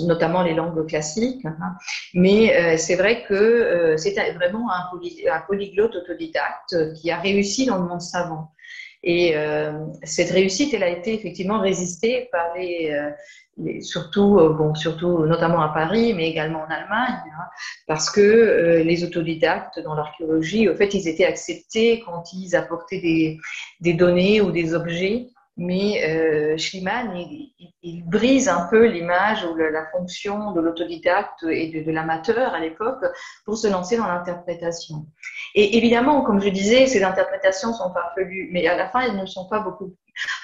[0.00, 1.44] notamment les langues classiques.
[1.44, 1.76] Hein.
[2.14, 7.78] Mais euh, c'est vrai que euh, c'est vraiment un, polyglotte autodidacte qui a réussi dans
[7.78, 8.52] le monde savant.
[9.04, 9.72] Et euh,
[10.04, 12.92] cette réussite, elle a été effectivement résistée par les,
[13.80, 17.44] surtout, euh, bon, surtout notamment à Paris, mais également en Allemagne, hein,
[17.86, 23.00] parce que euh, les autodidactes dans l'archéologie, au fait, ils étaient acceptés quand ils apportaient
[23.80, 25.26] des, données ou des objets
[25.58, 27.14] mais euh, Schliemann,
[27.82, 33.04] il, brise un peu l'image ou la, fonction de l'autodidacte et de, l'amateur à l'époque
[33.44, 35.06] pour se lancer dans l'interprétation.
[35.54, 39.26] Et évidemment, comme je disais, ces interprétations sont farfelues, mais à la fin, elles ne
[39.26, 39.94] sont pas beaucoup.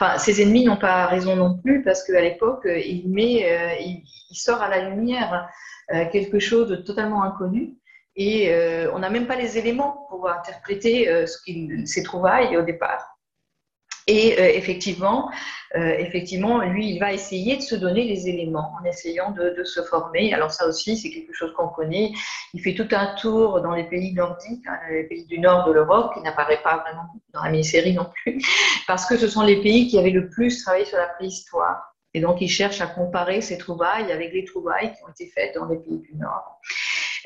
[0.00, 4.02] Enfin, ses ennemis n'ont pas raison non plus parce qu'à l'époque, il met, euh, il,
[4.36, 5.48] sort à la lumière
[5.92, 7.74] euh, quelque chose de totalement inconnu.
[8.16, 11.38] Et euh, on n'a même pas les éléments pour interpréter ce
[11.84, 13.17] ses trouvailles au départ.
[14.08, 15.30] Et euh, effectivement,
[15.76, 19.82] euh, effectivement, lui, il va essayer de se donner les éléments en essayant de, se
[19.82, 20.32] former.
[20.32, 22.12] Alors ça aussi, c'est quelque chose qu'on connaît.
[22.54, 25.72] Il fait tout un tour dans les pays nordiques, hein, les pays du nord de
[25.72, 28.42] l'Europe, qui n'apparaît pas vraiment dans la mini-série non plus,
[28.86, 31.94] parce que ce sont les pays qui avaient le plus travaillé sur la préhistoire.
[32.14, 35.54] Et donc, il cherche à comparer ces trouvailles avec les trouvailles qui ont été faites
[35.54, 36.58] dans les pays du Nord.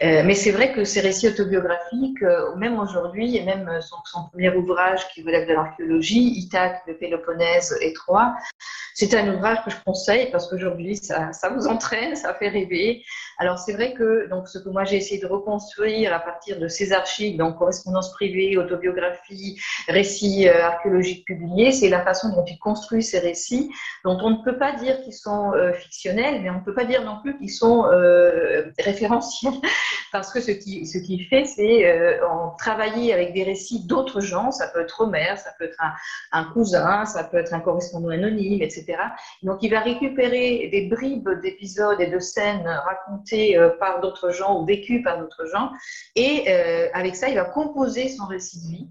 [0.02, 4.28] Euh, mais c'est vrai que ces récits autobiographiques, euh, même aujourd'hui, et même son, son,
[4.28, 8.35] premier ouvrage qui relève de l'archéologie, Ithaque, le Péloponnèse et Troie,
[8.94, 13.05] C'est un ouvrage que je conseille parce qu'aujourd'hui, ça, vous entraîne, ça fait rêver.
[13.38, 16.68] Alors, c'est vrai que donc, ce que moi j'ai essayé de reconstruire à partir de
[16.68, 22.59] ces archives, donc correspondance privée, autobiographie, récits euh, archéologiques publiés, c'est la façon dont il
[22.59, 23.70] construit ces récits,
[24.05, 26.85] dont on ne peut pas dire qu'ils sont euh, fictionnels, mais on ne peut pas
[26.85, 29.55] dire non plus qu'ils sont euh, référentiels,
[30.12, 32.18] parce que ce qui, ce qui fait, c'est euh,
[32.58, 35.82] travailler avec des récits d'autres gens, ça peut être Homer, ça peut être
[36.32, 38.96] un, cousin, ça peut être un correspondant anonyme, etc.
[39.42, 44.60] Donc, il va récupérer des bribes d'épisodes et de scènes racontées euh, par d'autres gens
[44.60, 45.70] ou vécues par d'autres gens.
[46.16, 48.88] Et euh, avec ça, il va composer son récit de vie.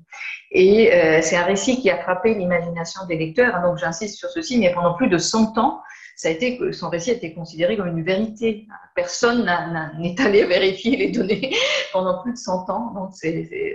[0.53, 3.55] Et c'est un récit qui a frappé l'imagination des lecteurs.
[3.55, 5.81] Hein, donc, j'insiste sur ceci, mais pendant plus de 100 ans,
[6.21, 8.67] ça a été, son récit a été considéré comme une vérité.
[8.93, 9.49] Personne
[9.97, 11.51] n'est allé vérifier les données
[11.93, 12.93] pendant plus de 100 ans.
[12.93, 13.09] Donc,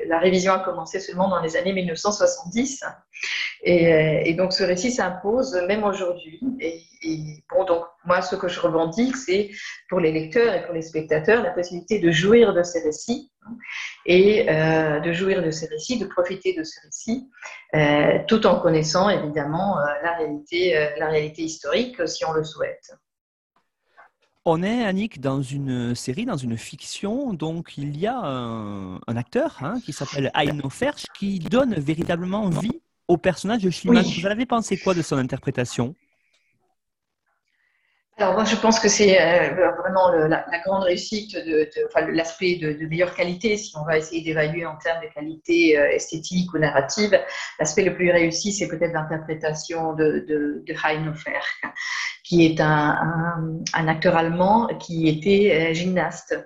[0.06, 2.84] la révision a commencé seulement dans les années 1970.
[3.64, 6.38] Et, donc, ce récit s'impose même aujourd'hui.
[7.02, 9.50] Et, bon, donc, moi, ce que je revendique, c'est
[9.88, 13.30] pour les lecteurs et pour les spectateurs la possibilité de jouir de ces récits
[14.04, 17.28] et euh, de jouir de ces récits, de profiter de ces récits,
[17.74, 22.94] euh, tout en connaissant évidemment euh, la, réalité, la réalité historique si on le souhaite.
[24.44, 29.16] On est, Annick, dans une série, dans une fiction, donc il y a un, un
[29.16, 34.04] acteur hein, qui s'appelle Aino Ferch qui donne véritablement vie au personnage de Schliemann.
[34.04, 34.20] Oui.
[34.20, 35.94] Vous avez pensé quoi de son interprétation?
[38.18, 42.86] Alors moi, je pense que c'est euh, vraiment la, grande réussite, de, enfin l'aspect de,
[42.86, 47.18] meilleure qualité, si on va essayer d'évaluer en termes de qualité euh, esthétique ou narrative.
[47.60, 50.74] L'aspect le plus réussi, c'est peut-être l'interprétation de, de, de
[52.24, 56.42] qui est un, acteur allemand qui était euh, gymnaste.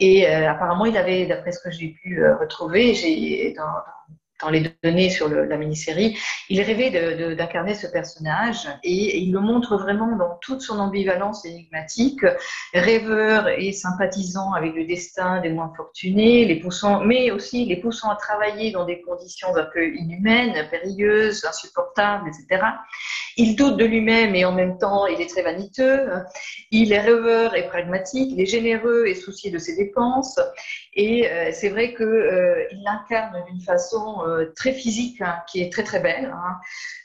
[0.00, 3.54] Et apparemment, il avait, d'après ce que j'ai pu retrouver, j'ai
[4.42, 6.18] dans les données sur la mini-série,
[6.48, 6.90] il rêvait
[7.34, 12.24] d'incarner ce personnage et il le montre vraiment dans toute son ambivalence énigmatique,
[12.74, 18.10] rêveur et sympathisant avec le destin des moins fortunés, les poussant, mais aussi les poussant
[18.10, 22.64] à travailler dans des conditions un peu inhumaines, périlleuses, insupportables, etc.
[23.38, 26.08] Il doute de lui-même et en même temps il est très vaniteux.
[26.70, 30.38] Il est rêveur et pragmatique, il est généreux et soucieux de ses dépenses.
[30.96, 35.70] Et euh, c'est vrai que euh, l'incarne d'une façon euh, très physique, hein, qui est
[35.70, 36.58] très très belle, hein,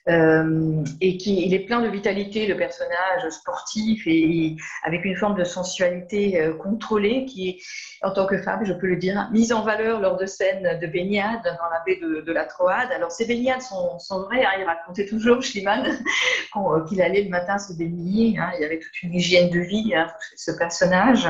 [0.09, 5.37] euh, et qui il est plein de vitalité, le personnage sportif et avec une forme
[5.37, 7.57] de sensualité euh, contrôlée qui est,
[8.01, 10.87] en tant que femme, je peux le dire, mise en valeur lors de scènes de
[10.87, 12.91] baignade dans la baie de, la Troade.
[12.95, 15.85] Alors ces baignades sont, sont vraies, hein, il racontait toujours Schliemann
[16.55, 19.59] euh, qu'il allait le matin se baigner, hein, il y avait toute une hygiène de
[19.59, 21.27] vie, hein, ce personnage,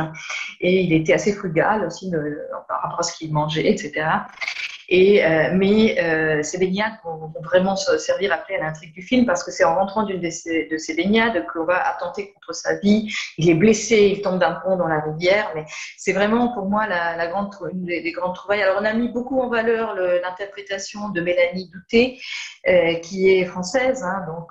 [0.62, 2.10] et il était assez frugal aussi
[2.70, 4.06] par rapport à ce qu'il mangeait, etc.
[4.92, 9.42] Euh, mais euh, ces baignades vont, vraiment se servir après à l'intrigue du film parce
[9.44, 12.78] que c'est en rentrant d'une de ces, de ces baignades qu'on va attenter contre sa
[12.80, 13.10] vie.
[13.38, 15.66] Il est blessé, il tombe d'un pont dans la rivière, mais
[15.98, 18.64] c'est vraiment pour moi la, grande, une des, des, grandes trouvailles.
[18.64, 22.20] Alors on a mis beaucoup en valeur l'interprétation de Mélanie Douté,
[22.68, 24.50] euh, qui est française, hein, donc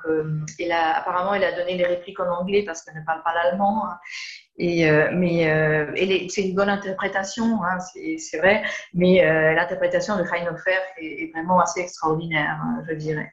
[0.59, 3.35] elle a, apparemment elle a donné les répliques en anglais parce qu'elle ne parle pas
[3.35, 3.85] l'allemand.
[3.87, 3.99] Hein.
[4.57, 7.79] Et, euh, mais euh, c'est une bonne interprétation, hein,
[8.19, 13.33] c'est vrai, mais euh, l'interprétation de Heinhofer est, est, vraiment assez extraordinaire, hein, je dirais.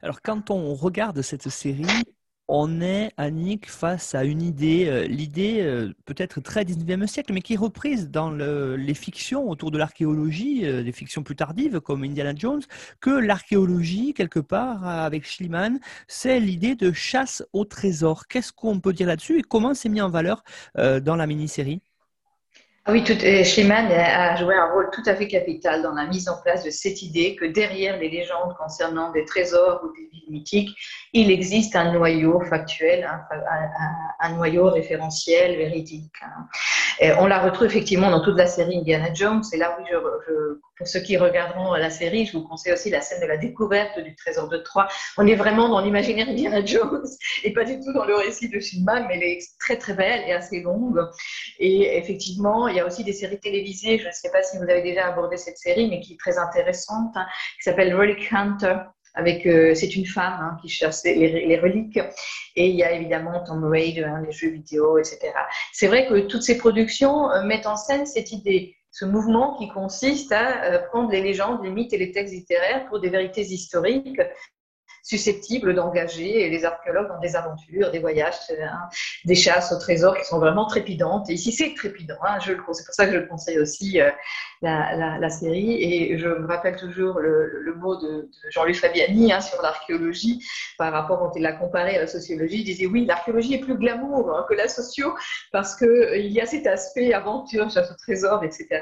[0.00, 2.04] Alors, quand on regarde cette série,
[2.48, 7.40] on est, Annick, face à une idée, euh, l'idée euh, peut-être très 19e siècle, mais
[7.40, 11.80] qui est reprise dans le, les fictions autour de l'archéologie, euh, des fictions plus tardives
[11.80, 12.62] comme Indiana Jones,
[13.00, 18.26] que l'archéologie, quelque part, avec Schliemann, c'est l'idée de chasse au trésor.
[18.28, 20.44] Qu'est-ce qu'on peut dire là-dessus et comment c'est mis en valeur
[20.76, 21.80] dans la mini-série?
[22.86, 26.28] Ah oui, tout, Schliemann a joué un rôle tout à fait capital dans la mise
[26.28, 30.30] en place de cette idée que derrière les légendes concernant des trésors ou des villes
[30.30, 30.76] mythiques,
[31.14, 33.08] il existe un noyau factuel,
[34.20, 36.12] un, noyau référentiel, véridique.
[37.00, 39.42] Et on la retrouve effectivement dans toute la série Indiana Jones.
[39.54, 39.86] Et là, oui,
[40.76, 43.98] pour ceux qui regarderont la série, je vous conseille aussi la scène de la découverte
[44.00, 44.88] du trésor de Troie.
[45.16, 47.06] On est vraiment dans l'imaginaire Indiana Jones
[47.44, 50.22] et pas du tout dans le récit de Schliemann, mais elle est très très belle
[50.26, 51.00] et assez longue.
[51.58, 53.98] Et effectivement, il y a aussi des séries télévisées.
[53.98, 56.38] Je ne sais pas si vous avez déjà abordé cette série, mais qui est très
[56.38, 58.76] intéressante, hein, qui s'appelle Relic Hunter.
[59.16, 62.00] Avec, euh, c'est une femme hein, qui cherche les, reliques.
[62.56, 65.32] Et il y a évidemment Tomb Raider, hein, les jeux vidéo, etc.
[65.72, 69.68] C'est vrai que toutes ces productions euh, mettent en scène cette idée, ce mouvement qui
[69.68, 73.42] consiste à euh, prendre les légendes, les mythes et les textes littéraires pour des vérités
[73.42, 74.20] historiques
[75.04, 78.88] susceptibles d'engager les archéologues dans des aventures, des voyages, hein,
[79.26, 81.28] des chasses au trésor qui sont vraiment trépidantes.
[81.28, 82.16] Et ici, c'est trépidant.
[82.26, 84.10] Hein, c'est pour ça que je conseille aussi euh,
[84.62, 85.82] la, série.
[85.82, 90.42] Et je me rappelle toujours le, mot de, Jean-Luc Fabiani hein, sur l'archéologie
[90.78, 92.60] par rapport quand il l'a comparé à la sociologie.
[92.60, 95.14] Il disait oui, l'archéologie est plus glamour que la socio
[95.52, 98.80] parce qu'il euh, il y a cet aspect aventure, chasse au trésor, etc.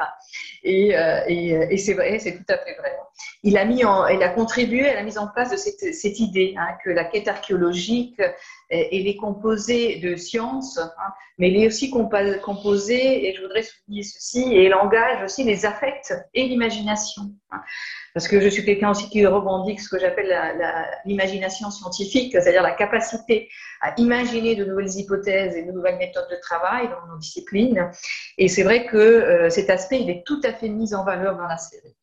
[0.63, 2.97] Et, euh, et, c'est vrai, c'est tout à fait vrai.
[3.43, 7.05] Il a contribué à la mise en place de cette, cette idée hein, que la
[7.05, 8.21] quête archéologique
[8.73, 14.03] elle est composée de sciences, hein, mais elle est aussi composée, et je voudrais souligner
[14.03, 17.23] ceci, et elle engage aussi les affects et l'imagination.
[17.51, 17.61] Hein.
[18.15, 20.33] parce que je suis quelqu'un aussi qui revendique ce que j'appelle
[21.05, 23.51] l'imagination scientifique, c'est-à-dire la capacité
[23.83, 27.91] à imaginer de nouvelles hypothèses et de nouvelles méthodes de travail dans nos disciplines.
[28.39, 31.37] Et c'est vrai que euh, cet aspect, il est tout à fait mis en valeur
[31.37, 31.95] dans la série.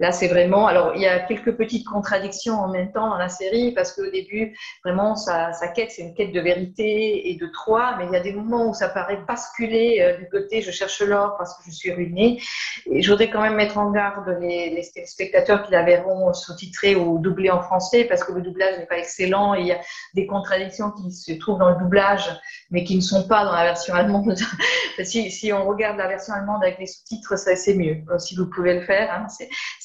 [0.00, 0.68] Là, c'est vraiment.
[0.68, 4.08] Alors, il y a quelques petites contradictions en même temps dans la série parce qu'au
[4.10, 8.16] début, vraiment, sa, quête, c'est une quête de vérité et de Troie, mais il y
[8.16, 11.64] a des moments où ça paraît basculer euh, du côté je cherche l'or parce que
[11.66, 12.40] je suis ruinée.
[12.86, 17.18] Et je voudrais quand même mettre en garde les, spectateurs qui la verront sous-titrée ou
[17.18, 19.54] doublée en français parce que le doublage n'est pas excellent.
[19.54, 19.80] Il y a
[20.14, 22.30] des contradictions qui se trouvent dans le doublage,
[22.70, 24.36] mais qui ne sont pas dans la version allemande.
[25.02, 27.96] si, on regarde la version allemande avec les sous-titres, c'est mieux.
[28.18, 29.26] Si vous pouvez le faire, hein,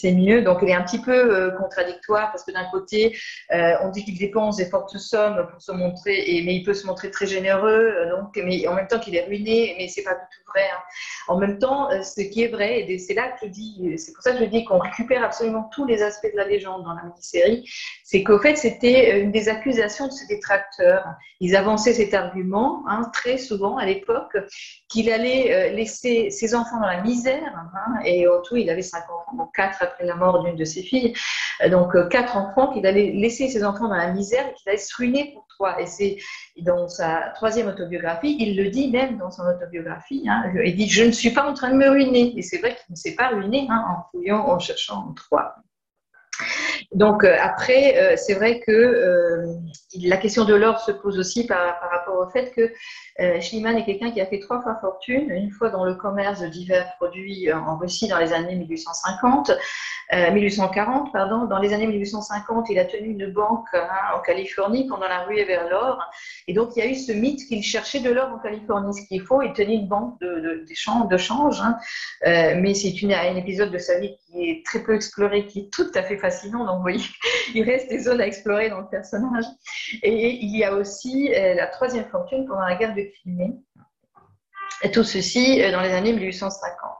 [0.04, 0.42] c'est mieux.
[0.42, 3.18] Donc, il est un petit peu euh, contradictoire parce que d'un côté,
[3.54, 6.74] euh, on dit qu'il dépense des fortes sommes pour se montrer, et, mais il peut
[6.74, 10.04] se montrer très généreux, euh, donc, mais en même temps qu'il est ruiné, mais c'est
[10.04, 10.64] pas du tout vrai.
[10.64, 10.82] Hein.
[11.30, 14.22] En même temps, ce qui est vrai, et c'est là que je dis, c'est pour
[14.22, 17.04] ça que je dis qu'on récupère absolument tous les aspects de la légende dans la
[17.04, 17.64] mini-série,
[18.04, 21.06] c'est qu'au fait, c'était une des accusations de ses détracteurs.
[21.40, 24.38] Ils avançaient cet argument, hein, très souvent à l'époque,
[24.90, 29.04] qu'il allait laisser ses enfants dans la misère, hein, et au tout, il avait cinq
[29.10, 31.14] enfants, donc quatre la mort d'une de ses filles.
[31.64, 34.70] Euh, donc, euh, quatre enfants, qu'il allait laisser ses enfants dans la misère et qu'il
[34.70, 35.80] allait se ruiner pour toi.
[35.82, 36.18] Et c'est
[36.58, 41.04] dans sa troisième autobiographie, il le dit même dans son autobiographie, hein, il dit Je
[41.04, 42.34] ne suis pas en train de me ruiner.
[42.38, 45.56] Et c'est vrai qu'il ne s'est pas ruiné hein, en fouillant, en cherchant en Troie.
[46.92, 49.60] Donc euh, après, c'est vrai que
[50.02, 52.72] la question de l'or se pose aussi par, rapport au fait que
[53.20, 56.42] euh, Schliemann est quelqu'un qui a fait trois fois fortune, une fois dans le commerce
[56.42, 59.52] de divers produits euh, en Russie dans les années 1850,
[60.34, 61.46] 1840, euh, pardon.
[61.46, 65.46] Dans les années 1850, il a tenu une banque hein, en Californie pendant la ruée
[65.46, 66.00] vers l'or.
[66.48, 68.94] Et donc, il y a eu ce mythe qu'il cherchait de l'or en Californie.
[68.94, 70.66] Ce qu'il faut, il tenait une banque de, de,
[71.10, 71.62] de change.
[71.62, 71.78] Hein.
[72.24, 75.92] mais c'est un épisode de sa vie qui est très peu exploré, qui est tout
[75.94, 76.66] à fait fascinant.
[76.66, 76.88] Donc,
[77.54, 79.46] il reste des zones à explorer dans le personnage.
[80.02, 83.54] Et il y a aussi la troisième fortune pendant la guerre de Crimée.
[84.82, 86.92] Et tout ceci dans les années 1850.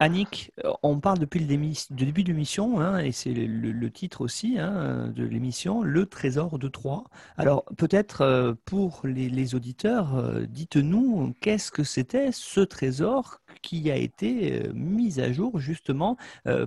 [0.00, 4.58] Annick, euh, on parle depuis le début de l'émission, hein, et c'est le, titre aussi
[4.58, 7.04] hein, de l'émission, Le Trésor de Troyes.
[7.36, 13.96] Alors peut-être euh, pour les, auditeurs, euh, dites-nous qu'est-ce que c'était ce trésor qui a
[13.96, 16.16] été mis à jour justement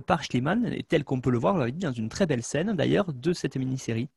[0.06, 3.56] par Schliemann, tel qu'on peut le voir, dans une très belle scène d'ailleurs de cette
[3.56, 4.08] mini-série?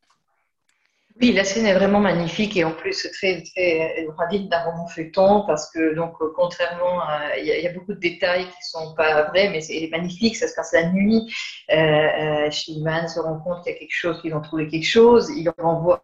[1.20, 5.46] Oui, la scène est vraiment magnifique et en plus très, très radine d'un roman feuilleton
[5.48, 7.38] parce que, donc, contrairement à.
[7.40, 10.48] Il y, a beaucoup de détails qui ne sont pas vrais, mais c'est magnifique, ça
[10.48, 11.24] se passe la nuit.
[11.72, 15.30] Euh, euh se rend compte qu'il y a quelque chose, qu'ils ont trouvé quelque chose.
[15.36, 16.04] Il renvoie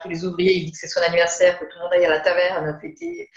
[0.00, 2.10] tous les ouvriers, il dit que c'est son anniversaire, que tout le monde aille à
[2.10, 3.28] la taverne fêter,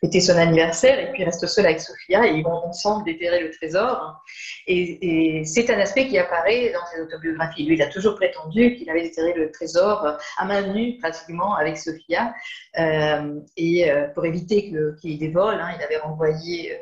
[0.00, 3.50] fêter son anniversaire, et puis reste seul avec Sophia, et ils vont ensemble déterrer le
[3.50, 4.22] trésor.
[4.66, 7.64] Et, c'est un aspect qui apparaît dans ses autobiographies.
[7.64, 11.78] Lui, il a toujours prétendu qu'il avait déterré le trésor à main nue, pratiquement, avec
[11.78, 12.32] Sophia,
[12.78, 14.70] euh, et euh, pour éviter
[15.00, 16.76] qu'il y ait hein, il avait renvoyé euh,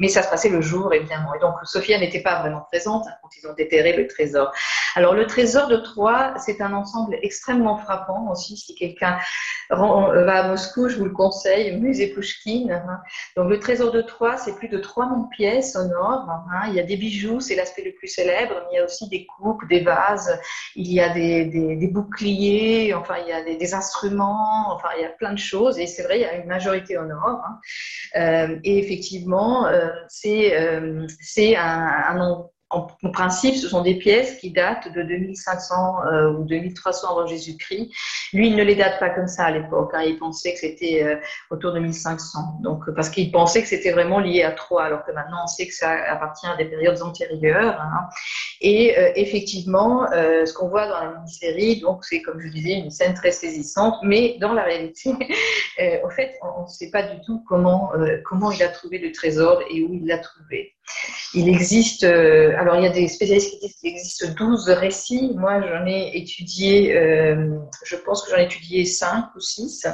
[0.00, 1.34] mais ça se passait le jour, évidemment.
[1.34, 4.50] Et donc, Sophia n'était pas vraiment présente quand ils ont déterré le trésor.
[4.94, 8.56] Alors, le trésor de Troyes, c'est un ensemble extrêmement frappant aussi.
[8.56, 9.18] Si quelqu'un
[9.68, 12.45] va à Moscou, je vous le conseille, musée Pouchkine.
[12.46, 13.00] Hein.
[13.36, 16.28] Donc, le trésor de Troyes, c'est plus de 3000 pièces en or.
[16.28, 16.66] Hein.
[16.68, 19.08] Il y a des bijoux, c'est l'aspect le plus célèbre, mais il y a aussi
[19.08, 20.38] des coupes, des vases,
[20.74, 25.10] il y a des, boucliers, enfin, il y a des, instruments, enfin, il y a
[25.10, 25.78] plein de choses.
[25.78, 27.42] Et c'est vrai, il y a une majorité en or.
[27.44, 27.60] Hein.
[28.16, 31.06] Euh, et effectivement, euh, c'est euh,
[31.56, 37.08] un, un, en, principe, ce sont des pièces qui datent de 2500 euh, ou 2300
[37.10, 37.92] avant Jésus-Christ.
[38.32, 39.92] Lui, il ne les date pas comme ça à l'époque.
[39.94, 40.02] Hein.
[40.02, 41.16] Il pensait que c'était euh,
[41.50, 42.58] autour de 1500.
[42.62, 45.68] Donc, parce qu'il pensait que c'était vraiment lié à Troie, alors que maintenant on sait
[45.68, 47.80] que ça appartient à des périodes antérieures.
[47.80, 48.08] Hein.
[48.60, 52.90] Et euh, effectivement, ce qu'on voit dans la mini-série, donc c'est comme je disais une
[52.90, 55.10] scène très saisissante, mais dans la réalité,
[56.04, 57.92] au fait, on ne sait pas du tout comment
[58.24, 60.75] comment il a trouvé le trésor et où il l'a trouvé.
[61.34, 65.32] Il existe, euh, alors il y a des spécialistes qui disent qu'il existe 12 récits.
[65.34, 69.86] Moi, j'en ai étudié, euh, je pense que j'en ai étudié 5 ou 6,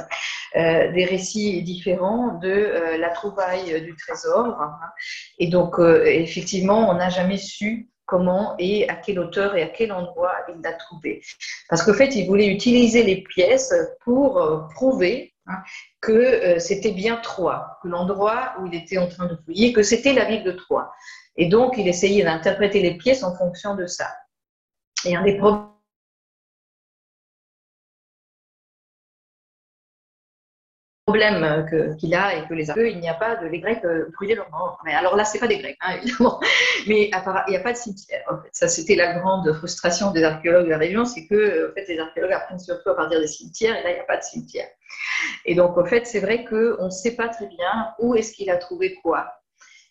[0.55, 4.57] euh, des récits différents de la trouvaille du trésor.
[5.39, 5.75] Et donc,
[6.05, 10.61] effectivement, on n'a jamais su comment et à quelle hauteur et à quel endroit il
[10.61, 11.21] l'a trouvé.
[11.69, 13.73] Parce qu'en fait, il voulait utiliser les pièces
[14.03, 15.57] pour prouver hein,
[16.03, 20.11] que c'était bien Troyes, que l'endroit où il était en train de fouiller, que c'était
[20.11, 20.91] la ville de Troyes.
[21.37, 24.09] Et donc, il essayait d'interpréter les pièces en fonction de ça.
[25.05, 25.72] Et un des problèmes
[31.05, 34.49] qu'il a et que les archéologues, il n'y a pas de Grecs euh, brûlaient leurs
[34.51, 34.79] morts.
[34.85, 36.39] Mais alors là, c'est pas des Grecs, hein, évidemment.
[36.87, 38.23] Mais il n'y a pas de cimetière.
[38.29, 38.49] En fait.
[38.53, 41.99] Ça, c'était la grande frustration des archéologues de la région, c'est que en fait, les
[41.99, 44.67] archéologues apprennent surtout à partir des cimetières, et là, il n'y a pas de cimetière.
[45.45, 48.49] Et donc, en fait, c'est vrai qu'on ne sait pas très bien où est-ce qu'il
[48.49, 49.27] a trouvé quoi.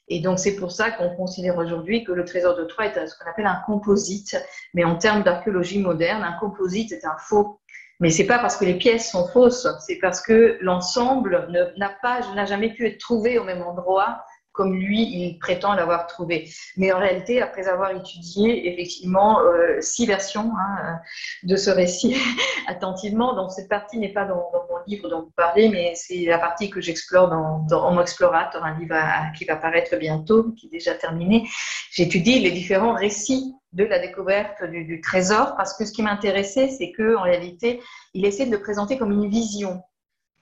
[0.09, 3.17] Et donc, c'est pour ça qu'on considère aujourd'hui que le trésor de Troyes est ce
[3.17, 4.37] qu'on appelle un composite.
[4.75, 7.61] Mais en termes d'archéologie moderne, un composite est un faux.
[8.01, 12.21] Mais c'est pas parce que les pièces sont fausses, c'est parce que l'ensemble n'a pas,
[12.35, 16.51] n'a jamais pu être trouvé au même endroit comme lui, il prétend l'avoir trouvé.
[16.77, 20.99] Mais en réalité, après avoir étudié effectivement euh, six versions hein,
[21.43, 22.17] de ce récit
[22.67, 26.39] attentivement, donc cette partie n'est pas dans, mon livre dont vous parlez, mais c'est la
[26.39, 28.97] partie que j'explore dans, dans Homo Explorator, un livre
[29.37, 31.49] qui va paraître bientôt, qui est déjà terminé.
[31.91, 36.69] J'étudie les différents récits de la découverte du, du trésor, parce que ce qui m'intéressait,
[36.69, 37.81] c'est que en réalité,
[38.13, 39.92] il essaie de le présenter comme une vision euh,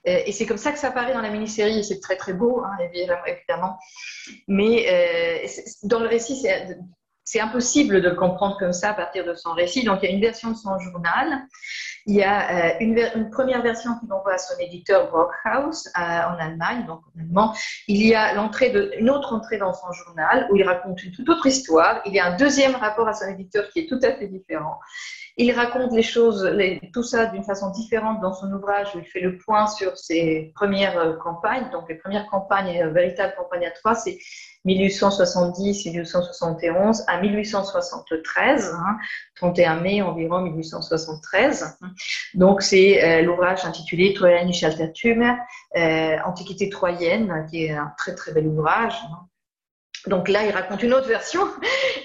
[0.05, 2.63] et c'est comme ça que ça apparaît dans la mini-série, et c'est très très beau,
[2.65, 3.77] hein, évidemment.
[4.47, 5.47] Mais euh,
[5.83, 6.43] dans le récit,
[7.23, 9.83] c'est impossible de le comprendre comme ça à partir de son récit.
[9.83, 11.45] Donc il y a une version de son journal,
[12.07, 16.39] il y a euh, une, une, première version qu'il envoie à son éditeur Brockhaus en
[16.39, 17.55] Allemagne, donc en allemand.
[17.87, 21.11] Il y a l'entrée de, une autre entrée dans son journal où il raconte une
[21.11, 22.01] toute autre histoire.
[22.05, 24.79] Il y a un deuxième rapport à son éditeur qui est tout à fait différent.
[25.37, 26.49] Il raconte les choses,
[26.93, 30.51] tout ça d'une façon différente dans son ouvrage où il fait le point sur ses
[30.55, 31.69] premières euh, campagnes.
[31.71, 34.17] Donc, les premières campagnes, euh, véritables campagnes à trois, c'est
[34.65, 38.75] 1870-1871 à 1873,
[39.35, 41.77] 31 hein, mai environ 1873.
[42.35, 45.33] Donc, c'est euh, l'ouvrage intitulé Trojanische Altertümer,
[45.75, 48.95] euh, Antiquité troyenne, qui est un très très bel ouvrage.
[49.05, 49.27] Hein.
[50.07, 51.41] Donc là, il raconte une autre version.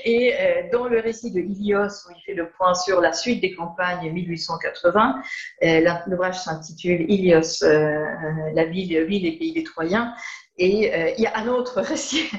[0.09, 3.41] Et euh, dans le récit de Ilios, où il fait le point sur la suite
[3.41, 5.21] des campagnes 1880,
[5.65, 8.05] euh, l'ouvrage s'intitule Ilios, euh,
[8.55, 10.15] la ville, ville et pays des Troyens.
[10.59, 12.31] Et euh, il y a un autre récit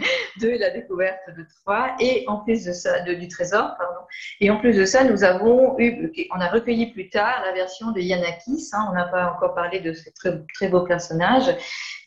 [0.41, 3.75] de la découverte de Troie et en plus de ça, du trésor.
[4.39, 7.91] Et en plus de ça, nous avons eu, on a recueilli plus tard la version
[7.91, 8.69] de Yanakis.
[8.73, 11.55] Hein, on n'a pas encore parlé de ce très, très beau personnage.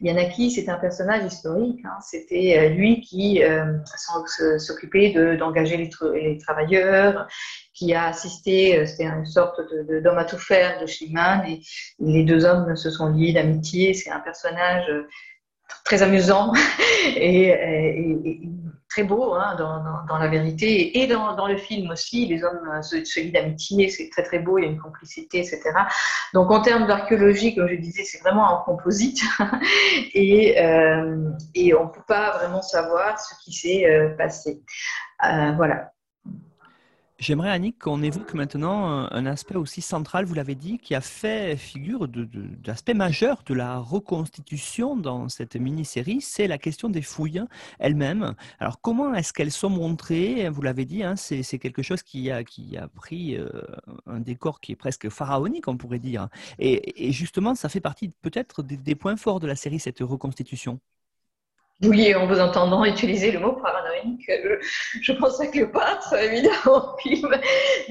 [0.01, 1.81] Yanakis c'est un personnage historique.
[1.85, 3.79] Hein, C'était euh, lui qui euh,
[4.59, 5.91] s'occupait d'engager les,
[6.21, 7.29] les, travailleurs,
[7.75, 9.61] qui a assisté, euh, c'était une sorte
[10.03, 11.61] d'homme à tout faire de Schliemann, et
[11.99, 13.95] les deux hommes se sont liés d'amitié.
[13.95, 14.91] C'est un personnage
[15.85, 16.53] très amusant
[17.17, 17.55] et,
[18.89, 19.57] très beau hein,
[20.09, 21.01] dans, la vérité.
[21.01, 24.59] Et dans, le film aussi, les hommes se, se lient d'amitié, c'est très très beau,
[24.59, 25.63] il y a une complicité, etc.
[26.35, 29.21] Donc en termes d'archéologie, comme je disais, c'est vraiment un composite
[30.15, 34.61] et, euh, et on ne peut pas vraiment savoir ce qui s'est euh, passé.
[35.25, 35.93] Euh, voilà.
[37.21, 41.55] J'aimerais, Annick, qu'on évoque maintenant un aspect aussi central, vous l'avez dit, qui a fait
[41.55, 47.43] figure d'aspect majeur de la reconstitution dans cette mini-série, c'est la question des fouilles
[47.79, 48.35] elles-mêmes.
[48.59, 50.49] Alors, comment est-ce qu'elles sont montrées?
[50.49, 53.51] Vous l'avez dit, hein, c'est quelque chose qui a, qui a pris euh,
[54.07, 56.31] un décor qui est presque pharaonique, on pourrait dire.
[56.59, 60.81] Et, justement, ça fait partie peut-être des points forts de la série, cette reconstitution.
[61.83, 64.31] Oui, en vous entendant utiliser le mot paranoïque,
[65.01, 66.95] je, pense à Cléopâtre, évidemment,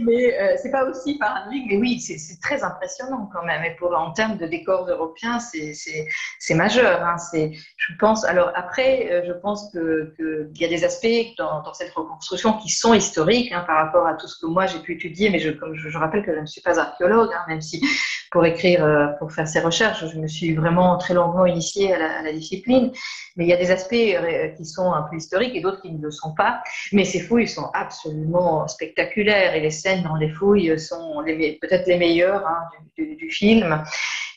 [0.03, 3.63] mais euh, c'est pas aussi paranoïque, mais oui, c'est très impressionnant quand même.
[3.63, 7.03] Et pour en termes de décors européens, c'est majeur.
[7.03, 8.25] Hein, je pense.
[8.25, 11.07] Alors après, euh, je pense que qu'il y a des aspects
[11.39, 14.67] dans, dans, cette reconstruction qui sont historiques hein, par rapport à tout ce que moi
[14.67, 17.43] j'ai pu étudier, mais je, comme je, rappelle que je ne suis pas archéologue, hein,
[17.47, 17.83] même si
[18.31, 21.97] pour écrire, euh, pour faire ces recherches, je me suis vraiment très longuement initiée à
[21.97, 22.91] la, à la discipline.
[23.35, 25.91] Mais il y a des aspects euh, qui sont un peu historiques et d'autres qui
[25.91, 26.61] ne le sont pas.
[26.91, 31.97] Mais ces fouilles sont absolument spectaculaires et les scènes dans les fouilles sont peut-être les
[31.97, 32.59] meilleures hein,
[32.97, 33.83] du, film.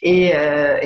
[0.05, 0.79] Euh,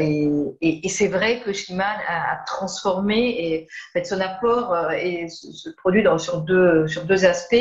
[0.61, 6.05] et, c'est vrai que Schliemann a, transformé et fait, son apport euh, et se, produit
[6.19, 7.57] sur, deux, aspects.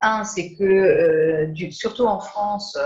[0.00, 2.76] Un, c'est que surtout en France,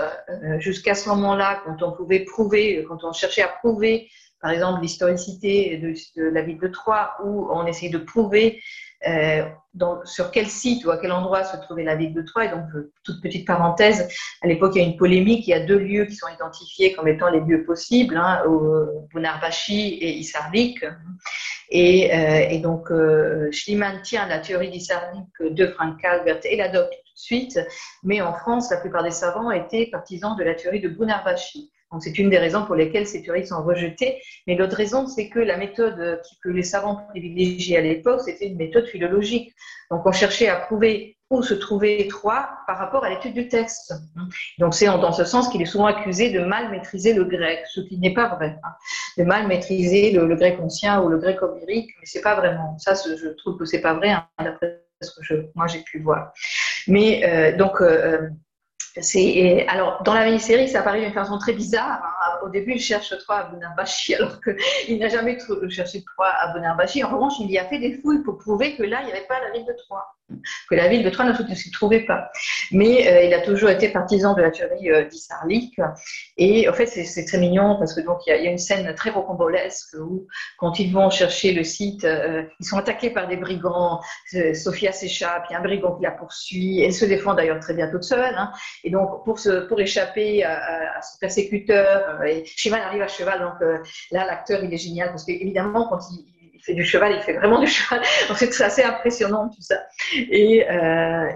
[0.59, 4.07] jusqu'à ce moment-là, quand on pouvait prouver, quand on cherchait à prouver
[4.41, 8.61] par exemple l'historicité de, la ville de Troyes, où on essaye de prouver
[9.07, 9.43] euh,
[10.03, 12.45] sur quel site ou à quel endroit se trouvait la ville de Troyes.
[12.45, 12.65] Et donc,
[13.03, 14.07] toute petite parenthèse,
[14.41, 15.47] à l'époque, il y a une polémique.
[15.47, 18.43] Il y a deux lieux qui sont identifiés comme étant les lieux possibles, hein,
[19.67, 20.85] et Isarlik.
[21.69, 26.91] Et, euh, et donc, euh, Schliemann tient la théorie d'Isarlik de Frank Calvert et l'adopte
[26.91, 27.59] tout de suite.
[28.03, 31.71] Mais en France, la plupart des savants étaient partisans de la théorie de Bunarbashi.
[31.91, 34.21] Donc, c'est une des raisons pour lesquelles ces théories sont rejetées.
[34.47, 38.57] Mais l'autre raison, c'est que la méthode que les savants privilégiaient à l'époque, c'était une
[38.57, 39.53] méthode philologique.
[39.89, 43.93] Donc, on cherchait à prouver où se trouvait Troyes par rapport à l'étude du texte.
[44.59, 47.79] Donc, c'est dans ce sens qu'il est souvent accusé de mal maîtriser le grec, ce
[47.81, 48.57] qui n'est pas vrai.
[48.63, 48.69] Hein.
[49.17, 52.77] De mal maîtriser le, grec ancien ou le grec homérique, mais c'est pas vraiment.
[52.79, 56.33] Ça, je trouve que c'est pas vrai, hein, d'après ce que moi j'ai pu voir.
[56.87, 58.29] Mais euh, donc, euh,
[58.99, 62.01] c'est alors dans la mini-série, ça apparaît d'une façon très bizarre.
[62.03, 62.39] Hein.
[62.45, 65.37] Au début, il cherche trois à Bunarbashi, alors qu'il n'a jamais
[65.69, 67.03] cherché trois à Bunarbashi.
[67.03, 69.27] En revanche, il y a fait des fouilles pour prouver que là, il n'y avait
[69.27, 70.05] pas la ville de Troyes
[70.69, 72.31] que la ville de Troyes ne s'y trouvait pas.
[72.71, 75.05] Mais euh, il a toujours été partisan de la théorie euh.
[76.37, 79.09] Et en fait, c'est très mignon parce que donc il y, a une scène très
[79.09, 80.27] rocambolesque où,
[80.57, 84.01] quand ils vont chercher le site, euh, ils sont attaqués par des brigands.
[84.53, 86.81] Sophia s'échappe, il y a un brigand qui la poursuit.
[86.81, 88.35] Elle se défend d'ailleurs très bien toute seule.
[88.37, 88.51] Hein.
[88.83, 93.39] Et donc, pour, se, échapper à, son persécuteur, et arrive à cheval.
[93.39, 96.30] Donc là, l'acteur, il est génial parce qu'évidemment, quand il
[96.61, 98.01] il fait du cheval, il fait vraiment du cheval.
[98.29, 99.75] Donc c'est assez impressionnant tout ça.
[100.13, 101.27] Et, euh,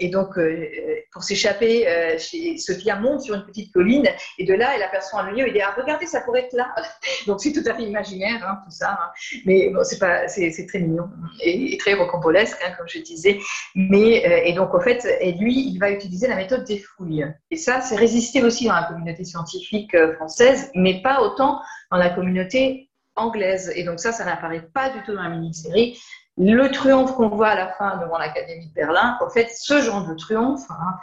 [0.00, 0.66] et, donc euh,
[1.12, 2.18] pour s'échapper, euh,
[2.58, 4.08] Sophia monte sur une petite colline
[4.38, 5.46] et de là elle aperçoit un lieu.
[5.46, 6.74] Il dit ah, regardez ça pourrait être là.
[7.26, 8.98] Donc c'est tout à fait imaginaire hein, tout ça.
[9.00, 9.10] Hein.
[9.46, 11.08] Mais bon c'est pas c'est très mignon
[11.42, 13.38] et, très rocambolesque hein, comme je disais.
[13.74, 17.26] Mais euh, et donc en fait et lui il va utiliser la méthode des fouilles.
[17.50, 21.60] Et ça c'est résisté aussi dans la communauté scientifique française, mais pas autant
[21.90, 23.72] dans la communauté anglaise.
[23.74, 25.98] Et donc ça, ça n'apparaît pas du tout dans la mini-série.
[26.36, 30.06] Le triomphe qu'on voit à la fin devant l'Académie de Berlin, en fait, ce genre
[30.06, 30.98] de triomphe, hein,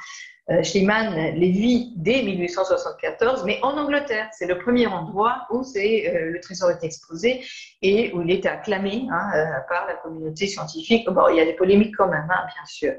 [0.49, 4.27] euh, Schliemann les vit dès 1874, mais en Angleterre.
[4.33, 7.45] C'est le premier endroit où euh, le trésor est exposé
[7.81, 11.07] et où il est acclamé hein, euh, par la communauté scientifique.
[11.09, 12.93] Bon, il y a des polémiques quand même, hein, bien sûr.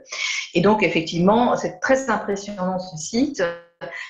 [0.55, 3.43] Et donc, effectivement, c'est très impressionnant ce site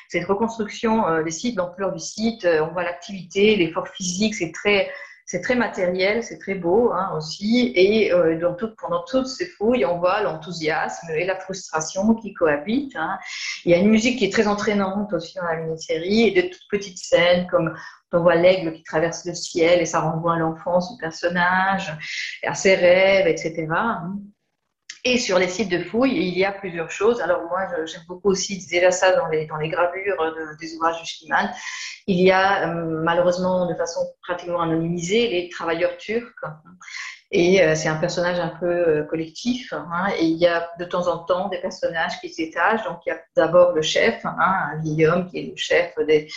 [0.09, 4.53] cette reconstruction euh, des sites, l'ampleur du site, euh, on voit l'activité, l'effort physique, c'est
[4.53, 4.91] très,
[5.27, 7.73] c'est très matériel, c'est très beau hein, aussi.
[7.75, 8.39] Et euh,
[8.79, 12.97] pendant toutes ces fouilles, on voit l'enthousiasme et la frustration qui cohabitent.
[12.97, 13.19] Hein.
[13.65, 16.49] Il y a une musique qui est très entraînante aussi dans la mini-série et de
[16.49, 17.75] toutes petites scènes comme
[18.13, 21.93] on voit l'aigle qui traverse le ciel et ça renvoie à l'enfance du personnage,
[22.47, 23.67] à ses rêves, etc.
[25.05, 27.21] Et sur les sites de fouilles, il y a plusieurs choses.
[27.21, 31.51] Alors moi, j'aime beaucoup aussi déjà ça dans les, gravures des ouvrages de Schliemann.
[32.07, 36.45] Il y a euh, malheureusement de façon pratiquement anonymisée les travailleurs turcs.
[37.35, 39.73] Et euh, c'est un personnage un peu euh, collectif.
[39.73, 42.85] Hein, et il y a de temps en temps des personnages qui s'étagent.
[42.85, 45.95] Donc il y a d'abord le chef, hein, un vieil homme qui est le chef
[46.07, 46.29] des,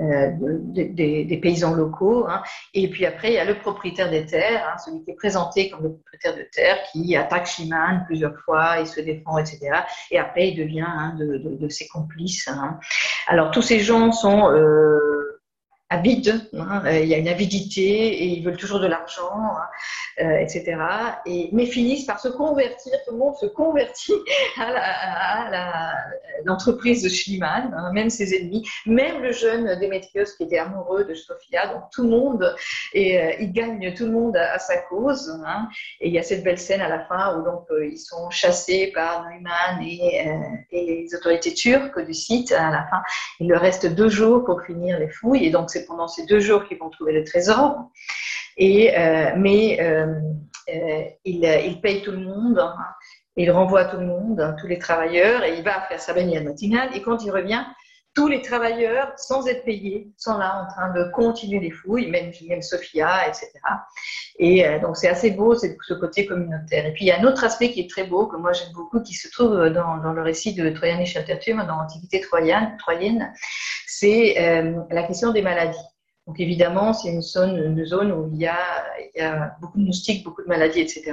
[0.00, 2.26] euh, des, des, paysans locaux.
[2.28, 2.42] Hein.
[2.74, 5.70] Et puis après, il y a le propriétaire des terres, hein, celui qui est présenté
[5.70, 9.70] comme le propriétaire de terres, qui attaque Shiman plusieurs fois, il se défend, etc.
[10.10, 12.48] Et après, il devient un de, de, de, ses complices.
[12.48, 12.80] Hein.
[13.28, 14.50] Alors tous ces gens sont...
[14.50, 15.19] Euh,
[15.90, 19.66] avides, hein, euh, il y a une avidité et ils veulent toujours de l'argent, hein,
[20.20, 20.76] euh, etc.
[21.26, 24.14] Et, mais finissent par se convertir, tout le monde se convertit
[24.56, 25.92] à
[26.44, 31.14] l'entreprise de Schliemann, hein, même ses ennemis, même le jeune Démétrios qui était amoureux de
[31.14, 32.54] Sophia, donc tout le monde,
[32.94, 35.36] et euh, il gagne tout le monde à, sa cause.
[36.00, 38.92] Et il y a cette belle scène à la fin où donc ils sont chassés
[38.94, 40.28] par Neumann et,
[40.70, 43.02] et, les autorités turques du site à la fin.
[43.40, 46.40] Il leur reste deux jours pour finir les fouilles et donc c'est pendant ces deux
[46.40, 47.90] jours qu'ils vont trouver le trésor.
[48.56, 50.06] Et, euh, mais euh,
[50.68, 52.76] euh, il, il, paye tout le monde, hein.
[53.36, 56.44] il renvoie tout le monde, hein, tous les travailleurs, et il va faire sa baignade
[56.44, 56.90] matinale.
[56.94, 57.64] Et quand il revient,
[58.14, 62.32] tous les travailleurs, sans être payés, sont là en train de continuer les fouilles, même,
[62.62, 63.50] Sophia, etc.
[64.38, 66.86] Et donc c'est assez beau, c'est ce côté communautaire.
[66.86, 68.72] Et puis il y a un autre aspect qui est très beau, que moi j'aime
[68.72, 73.32] beaucoup, qui se trouve dans, le récit de Troyan et dans l'Antiquité troyenne, troyenne
[74.00, 75.78] c'est euh, la question des maladies.
[76.26, 80.80] Donc évidemment, c'est une zone, où il y, a, beaucoup de moustiques, beaucoup de maladies,
[80.80, 81.12] etc.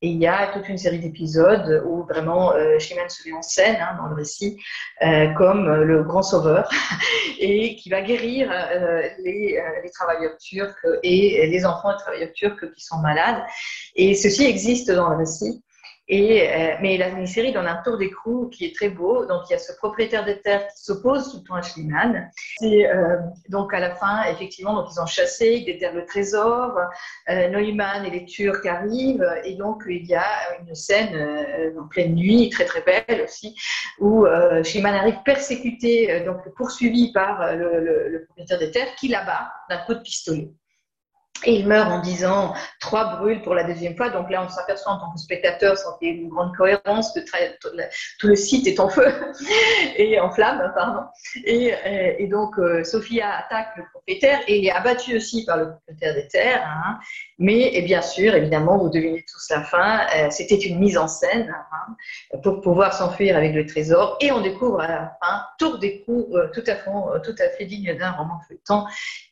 [0.00, 3.76] Et il y a toute une série d'épisodes où vraiment euh, se met en scène
[3.80, 4.58] hein, dans le récit
[5.02, 6.70] euh, comme euh, le grand sauveur
[7.38, 9.60] et qui va guérir euh, les,
[9.92, 13.42] travailleurs turcs et les enfants de travailleurs turcs qui sont malades.
[13.94, 15.62] Et ceci existe dans le récit.
[16.08, 19.26] Et, euh, mais la mini-série donne un tour d'écrou qui est très beau.
[19.26, 22.30] Donc, il y a ce propriétaire de terre qui s'oppose tout le temps à Schliemann.
[22.62, 23.16] Et euh,
[23.48, 26.78] donc, à la fin, effectivement, donc, ils ont chassé, ils déterrent le trésor.
[27.28, 29.28] Euh, Neumann et les Turcs arrivent.
[29.44, 30.26] Et donc, il y a
[30.60, 33.56] une scène en pleine nuit, très très belle aussi,
[33.98, 34.26] où
[34.62, 39.94] Schliemann arrive persécuté, donc poursuivi par le, le propriétaire des terres, qui l'abat d'un coup
[39.94, 40.50] de pistolet.
[41.44, 44.08] Et il meurt en disant trois brûles pour la deuxième fois.
[44.10, 47.12] Donc là, on s'aperçoit en tant que spectateur, sans qu'il y ait une grande cohérence,
[47.12, 47.20] que
[48.18, 49.06] tout le site est en feu
[49.96, 51.02] et en flamme, pardon.
[51.44, 55.70] Et, euh, donc, euh, Sophia attaque le propriétaire et il est abattu aussi par le
[55.70, 56.66] propriétaire des terres.
[56.66, 56.98] Hein.
[57.38, 61.54] Mais bien sûr, évidemment, vous devinez tous la fin, euh, c'était une mise en scène
[61.72, 64.16] hein, pour pouvoir s'enfuir avec le trésor.
[64.20, 66.90] Et on découvre à la fin, tour des coups, tout, à fait,
[67.24, 68.84] tout à fait digne d'un roman feuilleton,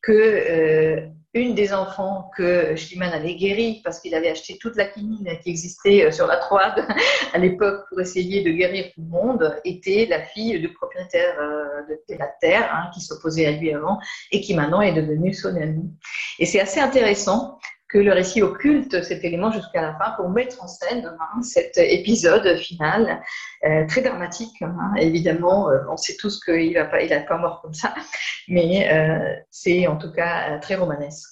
[0.02, 5.28] que une des enfants que Schliemann avait guéri parce qu'il avait acheté toute la quinine
[5.42, 6.86] qui existait euh, sur la Troade
[7.32, 11.94] à l'époque pour essayer de guérir tout le monde était la fille du propriétaire euh,
[12.08, 13.98] de la terre hein, qui s'opposait à lui avant
[14.30, 15.92] et qui maintenant est devenue son ami.
[16.38, 17.58] Et c'est assez intéressant
[17.98, 22.56] le récit occulte cet élément jusqu'à la fin pour mettre en scène hein, cet épisode
[22.56, 23.22] final
[23.64, 24.62] euh, très dramatique.
[24.62, 24.94] Hein.
[24.98, 27.94] Évidemment, euh, on sait tous qu'il va pas, pas mort comme ça,
[28.48, 31.28] mais euh, c'est en tout cas très romanesque.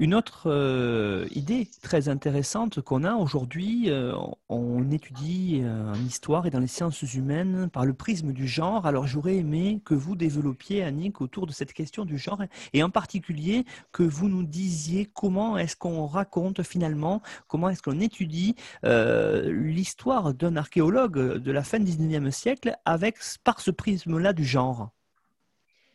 [0.00, 4.14] Une autre euh, idée très intéressante qu'on a aujourd'hui, euh,
[4.48, 8.86] on étudie euh, en histoire et dans les sciences humaines par le prisme du genre.
[8.86, 12.42] Alors j'aurais aimé que vous développiez, Annick, autour de cette question du genre
[12.72, 18.00] et en particulier que vous nous disiez comment est-ce qu'on raconte finalement, comment est-ce qu'on
[18.00, 24.46] étudie l'histoire d'un archéologue de la fin du 19e siècle avec, par ce prisme-là du
[24.46, 24.88] genre.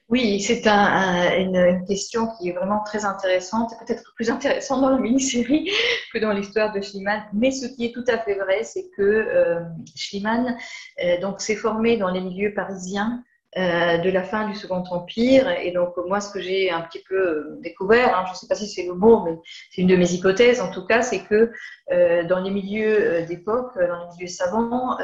[0.08, 5.00] Oui, c'est un, une, question qui est vraiment très intéressante, peut-être plus intéressante dans la
[5.00, 5.68] mini-série
[6.14, 7.24] que dans l'histoire de Schliemann.
[7.34, 9.62] Mais ce qui est tout à fait vrai, c'est que euh,
[11.04, 13.24] euh, s'est formé dans les milieux parisiens
[13.58, 15.50] euh, de la fin du Second Empire.
[15.62, 18.48] Et donc, moi, ce que j'ai un petit peu euh, découvert, hein, je ne sais
[18.48, 19.32] pas si c'est le mot, mais
[19.72, 21.54] c'est une de mes hypothèses en tout cas, c'est que
[21.90, 24.98] euh, dans les milieux d'époque, dans les milieux savants,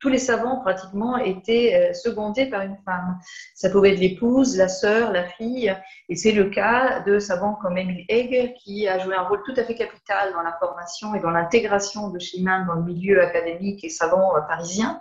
[0.00, 3.18] tous les savants pratiquement étaient secondés par une femme.
[3.54, 5.72] Ça pouvait être l'épouse, la sœur, la fille,
[6.08, 9.54] et c'est le cas de savants comme Emile Egger qui a joué un rôle tout
[9.56, 13.84] à fait capital dans la formation et dans l'intégration de Schliemann dans le milieu académique
[13.84, 15.00] et savant parisien.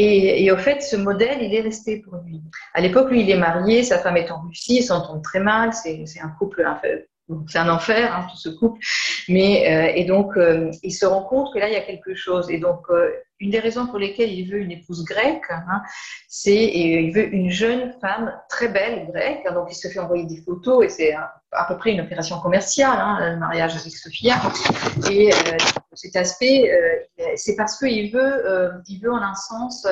[0.00, 2.40] Et, au fait, ce modèle, il est resté pour lui.
[2.72, 5.72] À l'époque, lui, il est marié, sa femme est en Russie, ils s'entendent très mal,
[5.72, 6.62] c'est un couple
[7.48, 8.80] c'est un enfer, hein, tout ce couple.
[9.28, 12.14] Mais, euh, et donc, euh, il se rend compte que là, il y a quelque
[12.14, 12.50] chose.
[12.50, 13.10] Et donc, euh,
[13.40, 15.82] une des raisons pour lesquelles il veut une épouse grecque, hein,
[16.28, 19.42] c'est il veut une jeune femme très belle grecque.
[19.46, 22.40] Hein, donc, il se fait envoyer des photos et c'est à, peu près une opération
[22.40, 24.36] commerciale, hein, le mariage avec Sophia.
[25.10, 25.30] Et
[25.94, 26.70] cet aspect,
[27.36, 29.86] c'est parce qu'il veut, il veut en un sens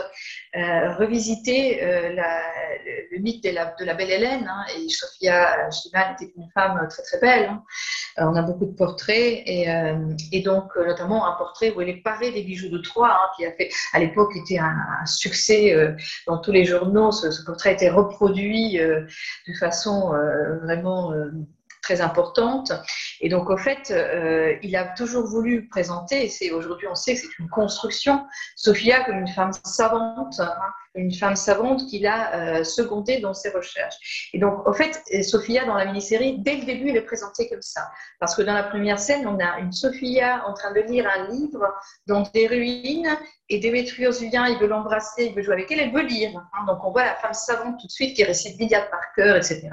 [0.55, 4.47] revisiter le, mythe de la, belle Hélène.
[4.49, 7.51] Hein, et Sophia Schliemann était une femme très très belle.
[8.17, 8.31] Hein.
[8.33, 9.67] on a beaucoup de portraits et,
[10.33, 13.13] et, donc notamment un portrait où elle est parée des bijoux de Troie.
[13.13, 15.93] Hein, qui a fait, à l'époque, était un, succès euh,
[16.27, 17.13] dans tous les journaux.
[17.13, 19.03] Ce, portrait a été reproduit euh,
[19.49, 21.13] de façon euh, vraiment
[21.83, 22.73] très importante.
[23.21, 23.95] Et donc, au fait,
[24.63, 29.05] il a toujours voulu présenter, et c'est aujourd'hui on sait que c'est une construction, Sophia
[29.05, 30.53] comme une femme savante, hein,
[30.97, 34.31] une femme savante qu'il a secondée dans ses recherches.
[34.33, 37.63] Et donc, au fait, Sophia, dans la mini-série, dès le début, elle est présentée comme
[37.63, 37.89] ça.
[38.21, 41.29] Parce que dans la première scène, on a une Sophia en train de lire un
[41.29, 41.67] livre
[42.07, 43.17] dans des ruines
[43.49, 46.31] et Démétrios vient, il veut l'embrasser, il veut jouer avec elle, elle veut lire.
[46.37, 46.65] Hein.
[46.67, 49.69] Donc on voit la femme savante tout de suite qui récite l'Iliade par cœur, etc.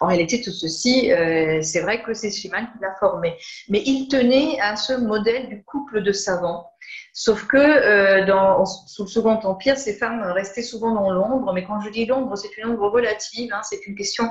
[0.00, 3.36] En réalité, tout ceci, euh, c'est vrai que c'est Schumann qui l'a formé.
[3.68, 6.70] Mais il tenait à ce modèle du couple de savants.
[7.12, 11.52] Sauf que euh, sous le Second Empire, ces femmes restaient souvent dans l'ombre.
[11.52, 13.52] Mais quand je dis l'ombre, c'est une ombre relative.
[13.52, 13.62] Hein.
[13.62, 14.30] c'est une question,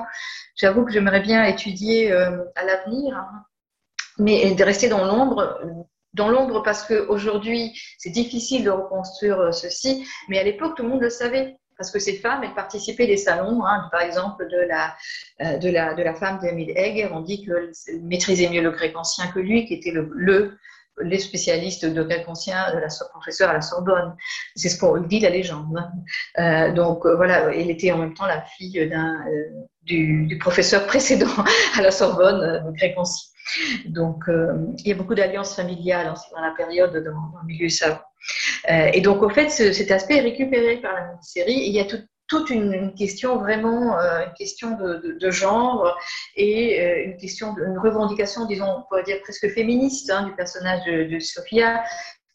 [0.56, 3.16] j'avoue que j'aimerais bien étudier euh, à l'avenir.
[3.16, 3.44] Hein.
[4.18, 5.60] Mais de rester dans l'ombre,
[6.14, 10.88] dans l'ombre parce qu'aujourd'hui, c'est difficile de reconstruire euh, ceci, mais à l'époque, tout le
[10.88, 11.56] monde le savait.
[11.76, 14.94] Parce que ces femmes, elles participaient des salons, hein, par exemple de la,
[15.56, 17.72] de la, de la femme d'Emile Egger, on dit qu'elle
[18.02, 20.58] maîtrisait mieux le grec ancien que lui, qui était le
[21.02, 24.14] les spécialistes de grec ancien, de la professeure à la Sorbonne.
[24.56, 25.76] C'est ce qu'on dit la légende.
[25.76, 25.90] Hein.
[26.38, 29.24] Euh, donc voilà, elle était en même temps la fille d'un
[29.82, 31.44] du, professeur précédent
[31.76, 33.30] à la Sorbonne, grec ancien.
[33.86, 37.68] Donc, euh, il y a beaucoup d'alliances familiales hein, dans la période dans, le milieu
[37.68, 38.00] savant.
[38.70, 41.54] Euh, et donc, au fait, cet aspect est récupéré par la série.
[41.54, 41.98] il y a tout,
[42.30, 45.94] toute une, question vraiment, une question de, genre
[46.36, 50.84] et une question, de, une revendication, disons, on pourrait dire presque féministe hein, du personnage
[50.86, 51.82] de Sophia,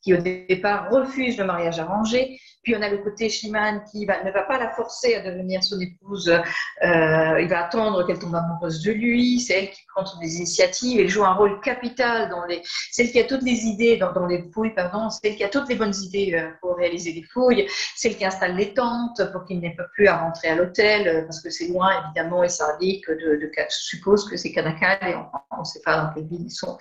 [0.02, 4.32] qui au départ refuse le mariage arrangé, puis on a le côté Shiman qui ne
[4.32, 6.30] va pas la forcer à devenir son épouse.
[6.30, 9.40] Euh, il va attendre qu'elle tombe amoureuse de lui.
[9.40, 11.00] C'est elle qui prend toutes les initiatives.
[11.00, 12.62] Elle joue un rôle capital dans les.
[12.92, 15.10] Celle qui a toutes les idées dans, dans les fouilles, pardon.
[15.10, 17.68] Celle qui a toutes les bonnes idées euh, pour réaliser des fouilles.
[17.96, 21.22] Celle qui installe les tentes pour qu'il n'ait pas plus à rentrer à l'hôtel euh,
[21.22, 24.52] parce que c'est loin évidemment et ça dit que de, de, je suppose que c'est
[24.52, 25.16] Kanakal et
[25.52, 26.78] on ne sait pas dans quelle ville ils sont.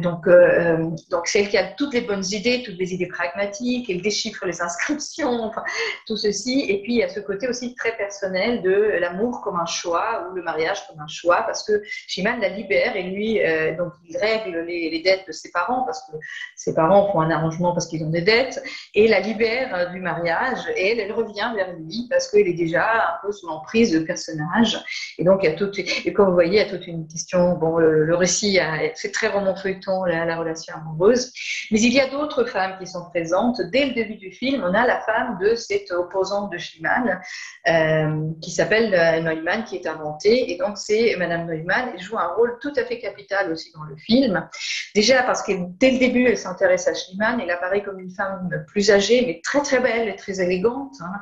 [0.00, 3.88] Donc euh, donc celle qui a toutes les bonnes idées, toutes les idées pragmatiques.
[3.90, 5.50] Elle déchiffre les inscriptions,
[6.06, 6.66] tout ceci.
[6.68, 10.28] Et puis, il y a ce côté aussi très personnel de l'amour comme un choix
[10.28, 13.92] ou le mariage comme un choix, parce que Shiman la libère et lui, euh, donc,
[14.08, 16.16] il règle les, dettes de ses parents, parce que
[16.56, 18.62] ses parents font un arrangement parce qu'ils ont des dettes,
[18.94, 20.58] et la libère euh, du mariage.
[20.76, 24.00] Et elle, elle revient vers lui parce qu'elle est déjà un peu sous l'emprise de
[24.00, 24.82] personnage.
[25.18, 27.06] Et donc, il y a tout, et comme vous voyez, il y a toute une
[27.06, 27.54] question.
[27.54, 28.58] Bon, le, récit,
[28.94, 31.32] c'est très roman feuilleton, la, la relation amoureuse.
[31.70, 34.74] Mais il y a d'autres femmes qui sont présentes dès le début du film, on
[34.74, 37.20] a la femme de cette opposante de Schliemann,
[37.68, 40.52] euh, qui s'appelle euh, Neumann, qui est inventée.
[40.52, 41.90] Et donc, c'est Madame Neumann.
[41.94, 44.48] Elle joue un rôle tout à fait capital aussi dans le film.
[44.94, 47.40] Déjà parce que dès le début, elle s'intéresse à Schliemann.
[47.40, 51.12] Elle apparaît comme une femme plus âgée, mais très très belle et très élégante, hein.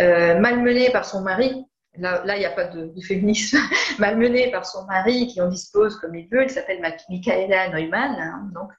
[0.00, 1.66] euh, malmenée par son mari
[1.98, 3.58] Là, il n'y a pas de, féminisme,
[3.98, 6.42] malmenée par son mari qui en dispose comme il veut.
[6.42, 8.16] Elle s'appelle Michaela Neumann.
[8.18, 8.70] Hein, donc,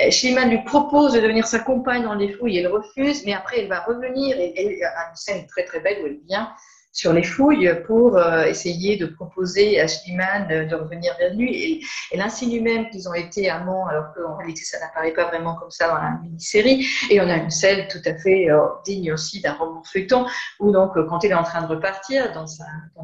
[0.00, 2.58] euh, lui propose de devenir sa compagne dans les fouilles.
[2.58, 4.38] Elle refuse, mais après, elle va revenir.
[4.38, 6.50] Et, elle a une scène très très belle où elle vient
[6.92, 11.82] sur les fouilles pour euh, essayer de proposer à Schliemann de revenir vers lui.
[12.12, 15.70] Et insinue même qu'ils ont été amants, alors qu'en réalité, ça n'apparaît pas vraiment comme
[15.70, 16.86] ça dans la mini-série.
[17.10, 20.26] Et on a une scène tout à fait euh, digne aussi d'un roman feuilleton,
[20.58, 22.46] où donc, quand elle est en train de repartir dans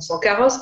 [0.00, 0.58] son carrosse,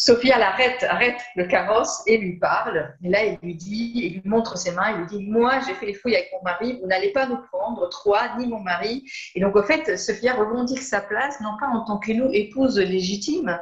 [0.00, 2.94] Sophia l'arrête, arrête le carrosse et lui parle.
[3.02, 5.74] Et là, il lui dit, il lui montre ses mains, il lui dit Moi, j'ai
[5.74, 9.04] fait les fouilles avec mon mari, vous n'allez pas nous prendre, toi, ni mon mari.
[9.34, 13.58] Et donc, en fait, Sophia revendique sa place, non pas en tant qu'épouse légitime,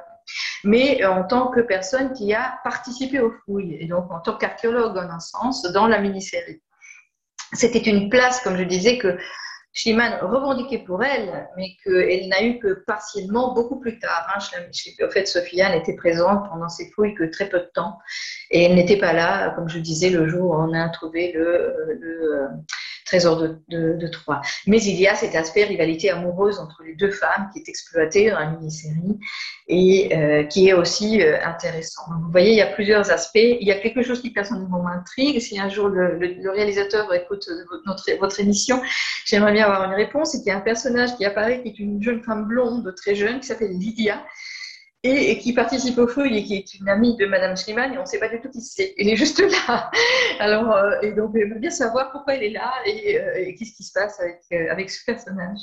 [0.62, 4.98] mais en tant que personne qui a participé aux fouilles, et donc en tant qu'archéologue
[4.98, 6.60] en un sens, dans la mini-série.
[7.54, 9.16] C'était une place, comme je disais, que
[9.76, 14.26] Schliemann revendiquait pour elle, mais qu'elle n'a eu que partiellement beaucoup plus tard.
[14.34, 14.38] Hein.
[15.04, 17.98] En fait, Sophia n'était présente pendant ses fouilles que très peu de temps,
[18.50, 21.74] et elle n'était pas là, comme je disais, le jour où on a trouvé le,
[22.00, 22.48] le euh,
[23.06, 24.42] trésor de, de, Troyes.
[24.66, 28.30] Mais il y a cet aspect rivalité amoureuse entre les deux femmes qui est exploité
[28.30, 29.18] dans la mini-série
[29.68, 32.02] et euh, qui est aussi euh, intéressant.
[32.22, 33.36] vous voyez, il y a plusieurs aspects.
[33.36, 35.40] Il y a quelque chose qui personnellement m'intrigue.
[35.40, 37.48] Si un jour le, réalisateur écoute
[37.86, 38.82] notre, votre émission,
[39.24, 40.32] j'aimerais bien avoir une réponse.
[40.32, 43.14] C'est qu'il y a un personnage qui apparaît qui est une jeune femme blonde, très
[43.14, 44.24] jeune, qui s'appelle Lydia
[45.06, 48.02] et, qui participe au feu et qui est une amie de Madame Schliemann et on
[48.02, 48.94] ne sait pas du tout qui c'est.
[48.98, 49.90] Elle est juste là.
[50.40, 53.76] Alors, euh, et donc, on veut bien savoir pourquoi elle est là et, euh, qu'est-ce
[53.76, 55.60] qui se passe avec, euh, avec ce personnage.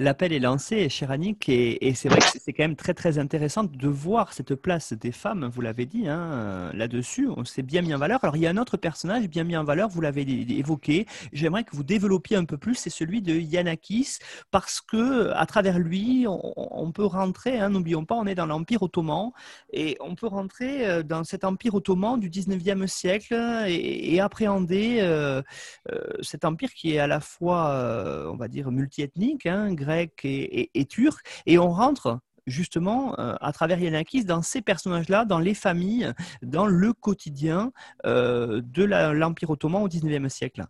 [0.00, 3.64] L'appel est lancé, cher Annick, et, c'est vrai que c'est quand même très très intéressant
[3.64, 7.92] de voir cette place des femmes, vous l'avez dit, hein, là-dessus, on s'est bien mis
[7.92, 8.22] en valeur.
[8.22, 10.22] Alors il y a un autre personnage bien mis en valeur, vous l'avez
[10.56, 14.18] évoqué, j'aimerais que vous développiez un peu plus, c'est celui de Yanakis,
[14.52, 18.82] parce que à travers lui, on, peut rentrer, hein, n'oublions pas, on est dans l'Empire
[18.82, 19.32] ottoman,
[19.72, 23.34] et on peut rentrer euh, dans cet Empire ottoman du 19e siècle
[23.66, 25.42] et, appréhender euh,
[25.90, 31.26] euh, cet empire qui est à la fois, on va dire, multiethnique, hein, et, turc,
[31.46, 36.12] et on rentre justement euh, à travers Yanakis dans ces personnages-là, dans les familles,
[36.42, 37.72] dans le quotidien
[38.06, 40.64] euh, de l'Empire ottoman au XIXe siècle.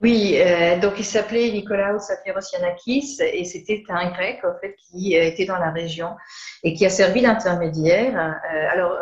[0.00, 5.14] Oui, euh, donc il s'appelait Nicolaos Safiros Yanakis et c'était un grec en fait qui
[5.14, 6.16] était dans la région
[6.64, 8.18] et qui a servi d'intermédiaire.
[8.72, 8.98] alors,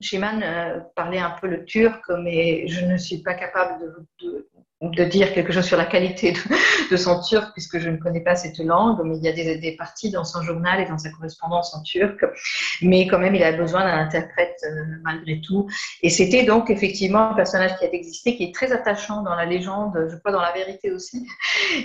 [0.00, 4.48] Shiman parlait un peu le turc, mais je ne suis pas capable de, de
[4.90, 6.34] dire quelque chose sur la qualité
[6.90, 9.76] de, son turc, puisque je ne connais pas cette langue, mais il y a des,
[9.76, 12.24] parties dans son journal et dans sa correspondance en turc.
[12.82, 15.68] Mais quand même, il a besoin d'un interprète euh, malgré tout.
[16.02, 19.44] Et c'était donc effectivement un personnage qui a existé, qui est très attachant dans la
[19.44, 21.26] légende, je crois dans la vérité aussi,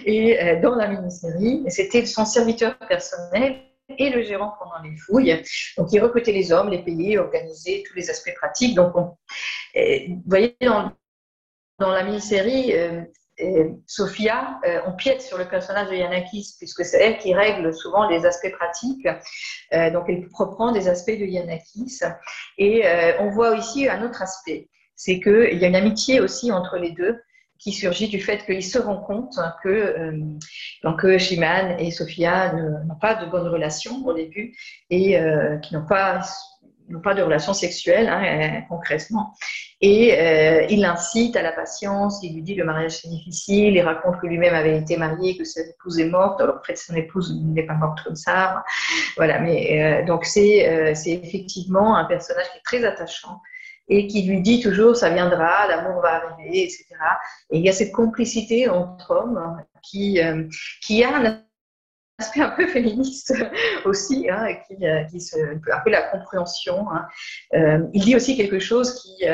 [0.06, 1.64] et euh, dans la mini-série.
[1.68, 3.62] C'était son serviteur personnel
[3.98, 5.42] et le gérant pendant les fouilles.
[5.78, 8.76] Donc, il recrutait les hommes, les payait, organisait tous les aspects pratiques.
[8.76, 9.16] Donc, on,
[9.76, 10.92] vous voyez, dans,
[11.80, 13.02] dans la mini-série, euh,
[13.42, 17.74] euh, Sophia, euh, on piète sur le personnage de Yanakis, puisque c'est elle qui règle
[17.74, 19.08] souvent les aspects pratiques.
[19.94, 22.00] donc, elle reprend des aspects de Yanakis.
[22.58, 22.84] Et
[23.20, 26.92] on voit ici un autre aspect, c'est qu'il y a une amitié aussi entre les
[26.92, 27.20] deux.
[27.60, 30.12] qui surgit du fait qu'il se rend compte que, euh,
[30.84, 34.56] donc, et Sophia n'ont pas de bonne relation au début
[34.90, 36.22] et euh, qui n'ont pas,
[37.04, 39.34] pas de relation sexuelle hein, euh, concrètement.
[39.82, 40.18] Et
[40.72, 44.26] il l'incite à la patience, il lui dit le mariage c'est difficile, il raconte que
[44.26, 47.76] lui-même avait été marié, que sa épouse est morte, alors peut-être son épouse n'est pas
[47.76, 48.64] morte comme ça.
[49.18, 53.40] Voilà, mais donc c'est effectivement un personnage qui est très attachant
[53.90, 56.86] et qui lui dit toujours ça viendra, l'amour va arriver, etc.
[57.50, 60.44] Et il y a cette complicité entre hommes qui, euh,
[60.82, 61.42] qui a un
[62.20, 63.34] aspect un peu féministe
[63.86, 66.90] aussi, hein, qui, euh, qui se, un peu la compréhension.
[66.92, 67.08] Hein.
[67.54, 69.26] Euh, il dit aussi quelque chose qui,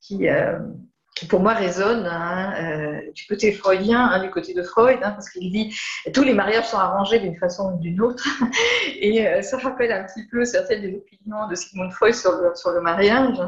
[0.00, 5.50] qui pour moi résonne hein, euh, du côté freudien, du côté de Freud, parce qu'il
[5.52, 5.74] dit
[6.12, 8.26] tous les mariages sont arrangés d'une façon ou d'une autre,
[9.00, 12.80] et euh, ça rappelle un petit peu certaines des opinions de Sigmund Freud sur le
[12.80, 13.38] mariage.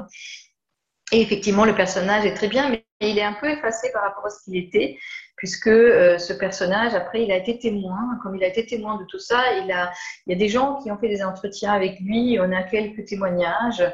[1.12, 4.26] Et effectivement, le personnage est très bien, mais il est un peu effacé par rapport
[4.26, 4.98] à ce qu'il était,
[5.44, 8.18] puisque euh, ce personnage, après, il a été témoin.
[8.22, 9.92] Comme il a été témoin de tout ça, il, a,
[10.26, 13.04] il y a des gens qui ont fait des entretiens avec lui, on a quelques
[13.04, 13.84] témoignages.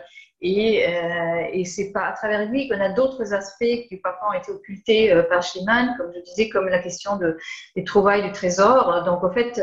[0.42, 4.38] Et, euh, et c'est pas à travers lui qu'on a d'autres aspects qui parfois ont
[4.40, 7.36] été occultés euh, par Schiman, comme je disais, comme la question de,
[7.74, 9.02] des trouvailles du trésor.
[9.02, 9.60] Donc, en fait,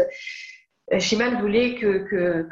[0.99, 2.49] Schiman voulait que,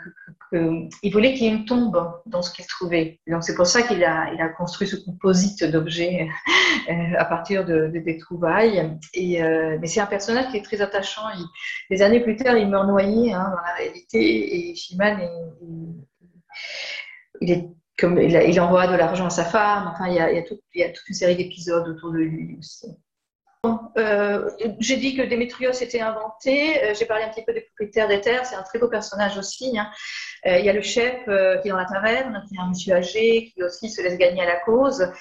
[0.51, 3.19] il voulait qu'il y ait une tombe dans ce qu'il trouvait.
[3.27, 6.27] Donc, c'est pour ça qu'il a, construit ce composite d'objets
[6.89, 8.79] euh, à partir de, des trouvailles.
[9.17, 11.23] Euh, mais c'est un personnage qui est très attachant.
[11.89, 14.71] Des années plus tard, il meurt noyé hein, dans la réalité.
[14.71, 14.75] Et
[17.97, 19.91] comme il, envoie de l'argent à sa femme.
[19.93, 20.37] Enfin, il y a, il
[20.75, 22.87] y a, toute une série d'épisodes autour de lui aussi.
[23.97, 24.49] Euh,
[24.79, 26.83] j'ai dit que Démétrios était inventé.
[26.83, 28.45] Euh, j'ai parlé un petit peu des propriétaires des terres.
[28.45, 29.77] C'est un très beau personnage aussi.
[29.77, 29.89] Hein.
[30.45, 32.95] Euh, il y a le chef qui est dans la taverne, qui est un monsieur
[32.95, 35.11] âgé, qui aussi se laisse gagner à la cause.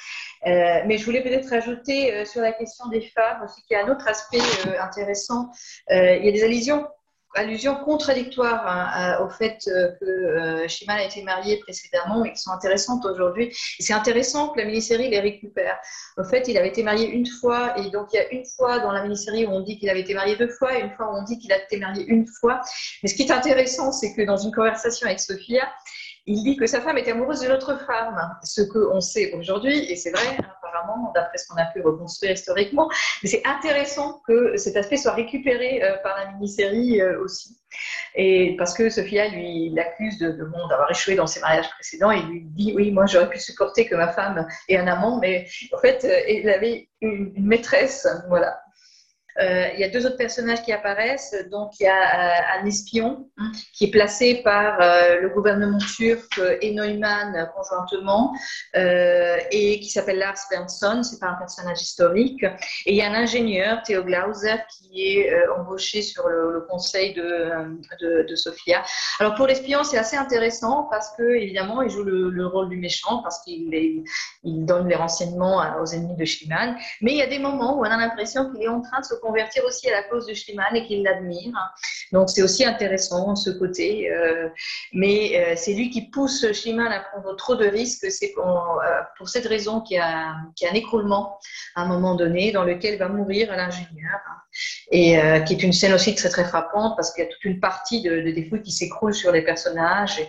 [0.44, 3.88] mais je voulais peut-être ajouter sur la question des femmes aussi qu'il y a un
[3.90, 4.42] autre aspect
[4.78, 5.50] intéressant.
[5.88, 6.86] il y a des allusions
[7.34, 12.52] allusions contradictoires hein, au fait euh, que euh, a été marié précédemment et qui sont
[12.52, 13.54] intéressantes aujourd'hui.
[13.80, 15.78] C'est intéressant que la mini-série les récupère.
[16.16, 18.78] En fait, il avait été marié une fois et donc il y a une fois
[18.78, 21.12] dans la mini-série où on dit qu'il avait été marié deux fois et une fois
[21.12, 22.60] où on dit qu'il a été marié une fois.
[23.02, 25.68] Mais ce qui est intéressant, c'est que dans une conversation avec Sophia,
[26.26, 29.96] il dit que sa femme était amoureuse d'une autre femme, ce qu'on sait aujourd'hui, et
[29.96, 32.88] c'est vrai, apparemment, d'après ce qu'on a pu reconstruire historiquement,
[33.22, 37.58] mais c'est intéressant que cet aspect soit récupéré euh, par la mini-série euh, aussi.
[38.14, 42.42] Et parce que Sophia lui l'accuse de, d'avoir échoué dans ses mariages précédents et lui
[42.44, 46.04] dit oui moi j'aurais pu supporter que ma femme ait un amant mais en fait
[46.04, 48.60] elle euh, avait une, maîtresse voilà
[49.40, 51.34] il y a deux autres personnages qui apparaissent.
[51.50, 53.28] Donc, il y a euh, un espion
[53.72, 58.32] qui est placé par euh, le gouvernement turc et Neumann conjointement
[58.74, 61.02] et qui s'appelle Lars Bernson.
[61.02, 62.44] C'est pas un personnage historique.
[62.86, 67.50] Et il y a un ingénieur, Theo Glauser, qui est embauché sur le, conseil de,
[68.00, 68.82] de, Sofia.
[69.20, 73.22] Alors, pour l'espion, c'est assez intéressant parce que, évidemment, il joue le, rôle du méchant
[73.22, 74.04] parce qu'il
[74.44, 76.76] il donne les renseignements aux ennemis de Schliemann.
[77.00, 79.04] Mais il y a des moments où on a l'impression qu'il est en train de
[79.04, 81.54] se convertir aussi à la cause de Schliemann et qu'il l'admire.
[82.12, 84.10] Donc c'est aussi intéressant ce côté.
[84.10, 84.48] Euh,
[84.92, 88.06] mais euh, c'est lui qui pousse Schliemann à prendre trop de risques.
[88.10, 90.34] C'est pour, euh, cette raison qu'il y, a,
[90.70, 91.38] un écroulement
[91.74, 94.20] à un moment donné dans lequel va mourir l'ingénieur.
[94.92, 97.58] Et qui est une scène aussi très très frappante parce qu'il y a toute une
[97.58, 100.22] partie de, de des fouilles qui s'écroule sur les personnages.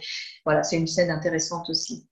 [0.45, 2.07] Voilà, c'est une scène intéressante aussi.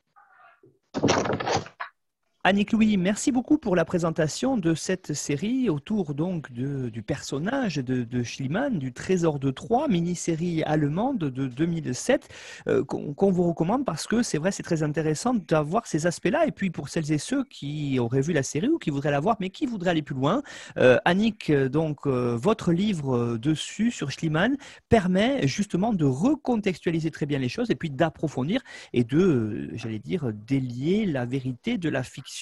[2.45, 8.21] Annick Louis, merci beaucoup pour la présentation de cette série autour donc du personnage de,
[8.21, 12.27] Schliemann, du Trésor de Troyes, mini-série allemande de 2007,
[12.67, 16.45] euh, qu'on vous recommande parce que c'est vrai, c'est très intéressant d'avoir ces aspects-là.
[16.45, 19.21] Et puis pour celles et ceux qui auraient vu la série ou qui voudraient la
[19.21, 20.43] voir, mais qui voudraient aller plus loin,
[20.77, 24.57] euh, Annick, donc euh, votre livre dessus sur Schliemann
[24.89, 30.33] permet justement de recontextualiser très bien les choses et puis d'approfondir et de, j'allais dire,
[30.33, 32.32] délier la vérité de la fiction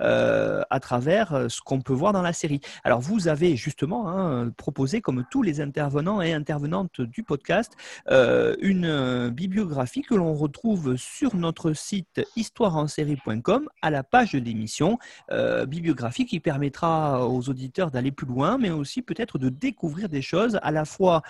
[0.00, 2.60] euh, à travers euh, ce qu'on peut voir dans la série.
[2.84, 7.72] Alors vous avez justement hein, proposé, comme tous les intervenants et intervenantes du podcast,
[8.10, 14.98] euh, une bibliographie que l'on retrouve sur notre site histoireensérie.com à la page de l'émission,
[15.66, 20.58] bibliographie qui permettra aux auditeurs d'aller plus loin, mais aussi peut-être de découvrir des choses
[20.62, 21.22] à la fois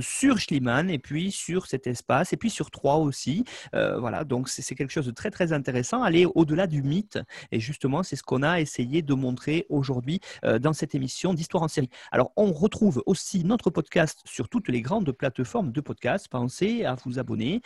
[0.00, 3.44] sur Schliemann et puis sur cet espace et puis sur Troyes aussi.
[3.72, 7.18] voilà, donc c'est quelque chose de très très intéressant, aller au-delà du mythe
[7.50, 10.20] Et justement, c'est ce qu'on a essayé de montrer aujourd'hui
[10.60, 11.90] dans cette émission d'Histoire en série.
[12.10, 16.28] Alors, on retrouve aussi notre podcast sur toutes les grandes plateformes de podcast.
[16.28, 17.62] Pensez à vous abonner.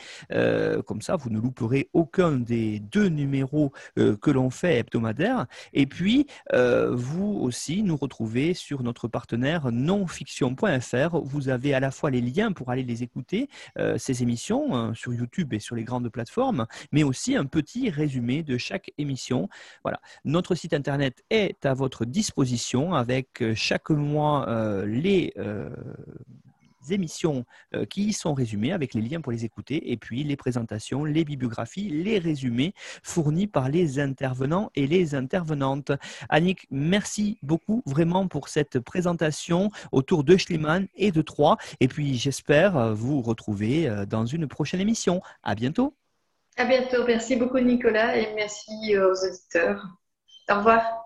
[0.87, 5.47] comme ça, vous ne louperez aucun des deux numéros que l'on fait hebdomadaire.
[5.73, 11.19] Et puis, vous aussi nous retrouvez sur notre partenaire nonfiction.fr.
[11.23, 13.49] Vous avez à la fois les liens pour aller les écouter,
[13.97, 18.59] ces émissions sur YouTube et sur les grandes plateformes, mais aussi un petit résumé de
[18.59, 19.46] chaque émission.
[19.83, 20.01] Voilà.
[20.25, 24.47] Notre site internet est à votre disposition avec chaque mois
[24.85, 25.33] les
[26.93, 27.45] émissions
[27.75, 31.05] euh, qui y sont résumées avec les liens pour les écouter et puis les présentations,
[31.05, 35.93] les bibliographies, les résumés fournis par les intervenants et les intervenantes.
[36.29, 41.57] Annick, merci beaucoup vraiment pour cette présentation autour de Schliemann et de Troyes.
[41.81, 45.21] Et puis j'espère euh, vous retrouver euh, dans une prochaine émission.
[45.43, 45.95] À bientôt.
[46.57, 47.05] À bientôt.
[47.07, 49.87] Merci beaucoup Nicolas et merci aux auditeurs.
[50.49, 51.06] Au revoir.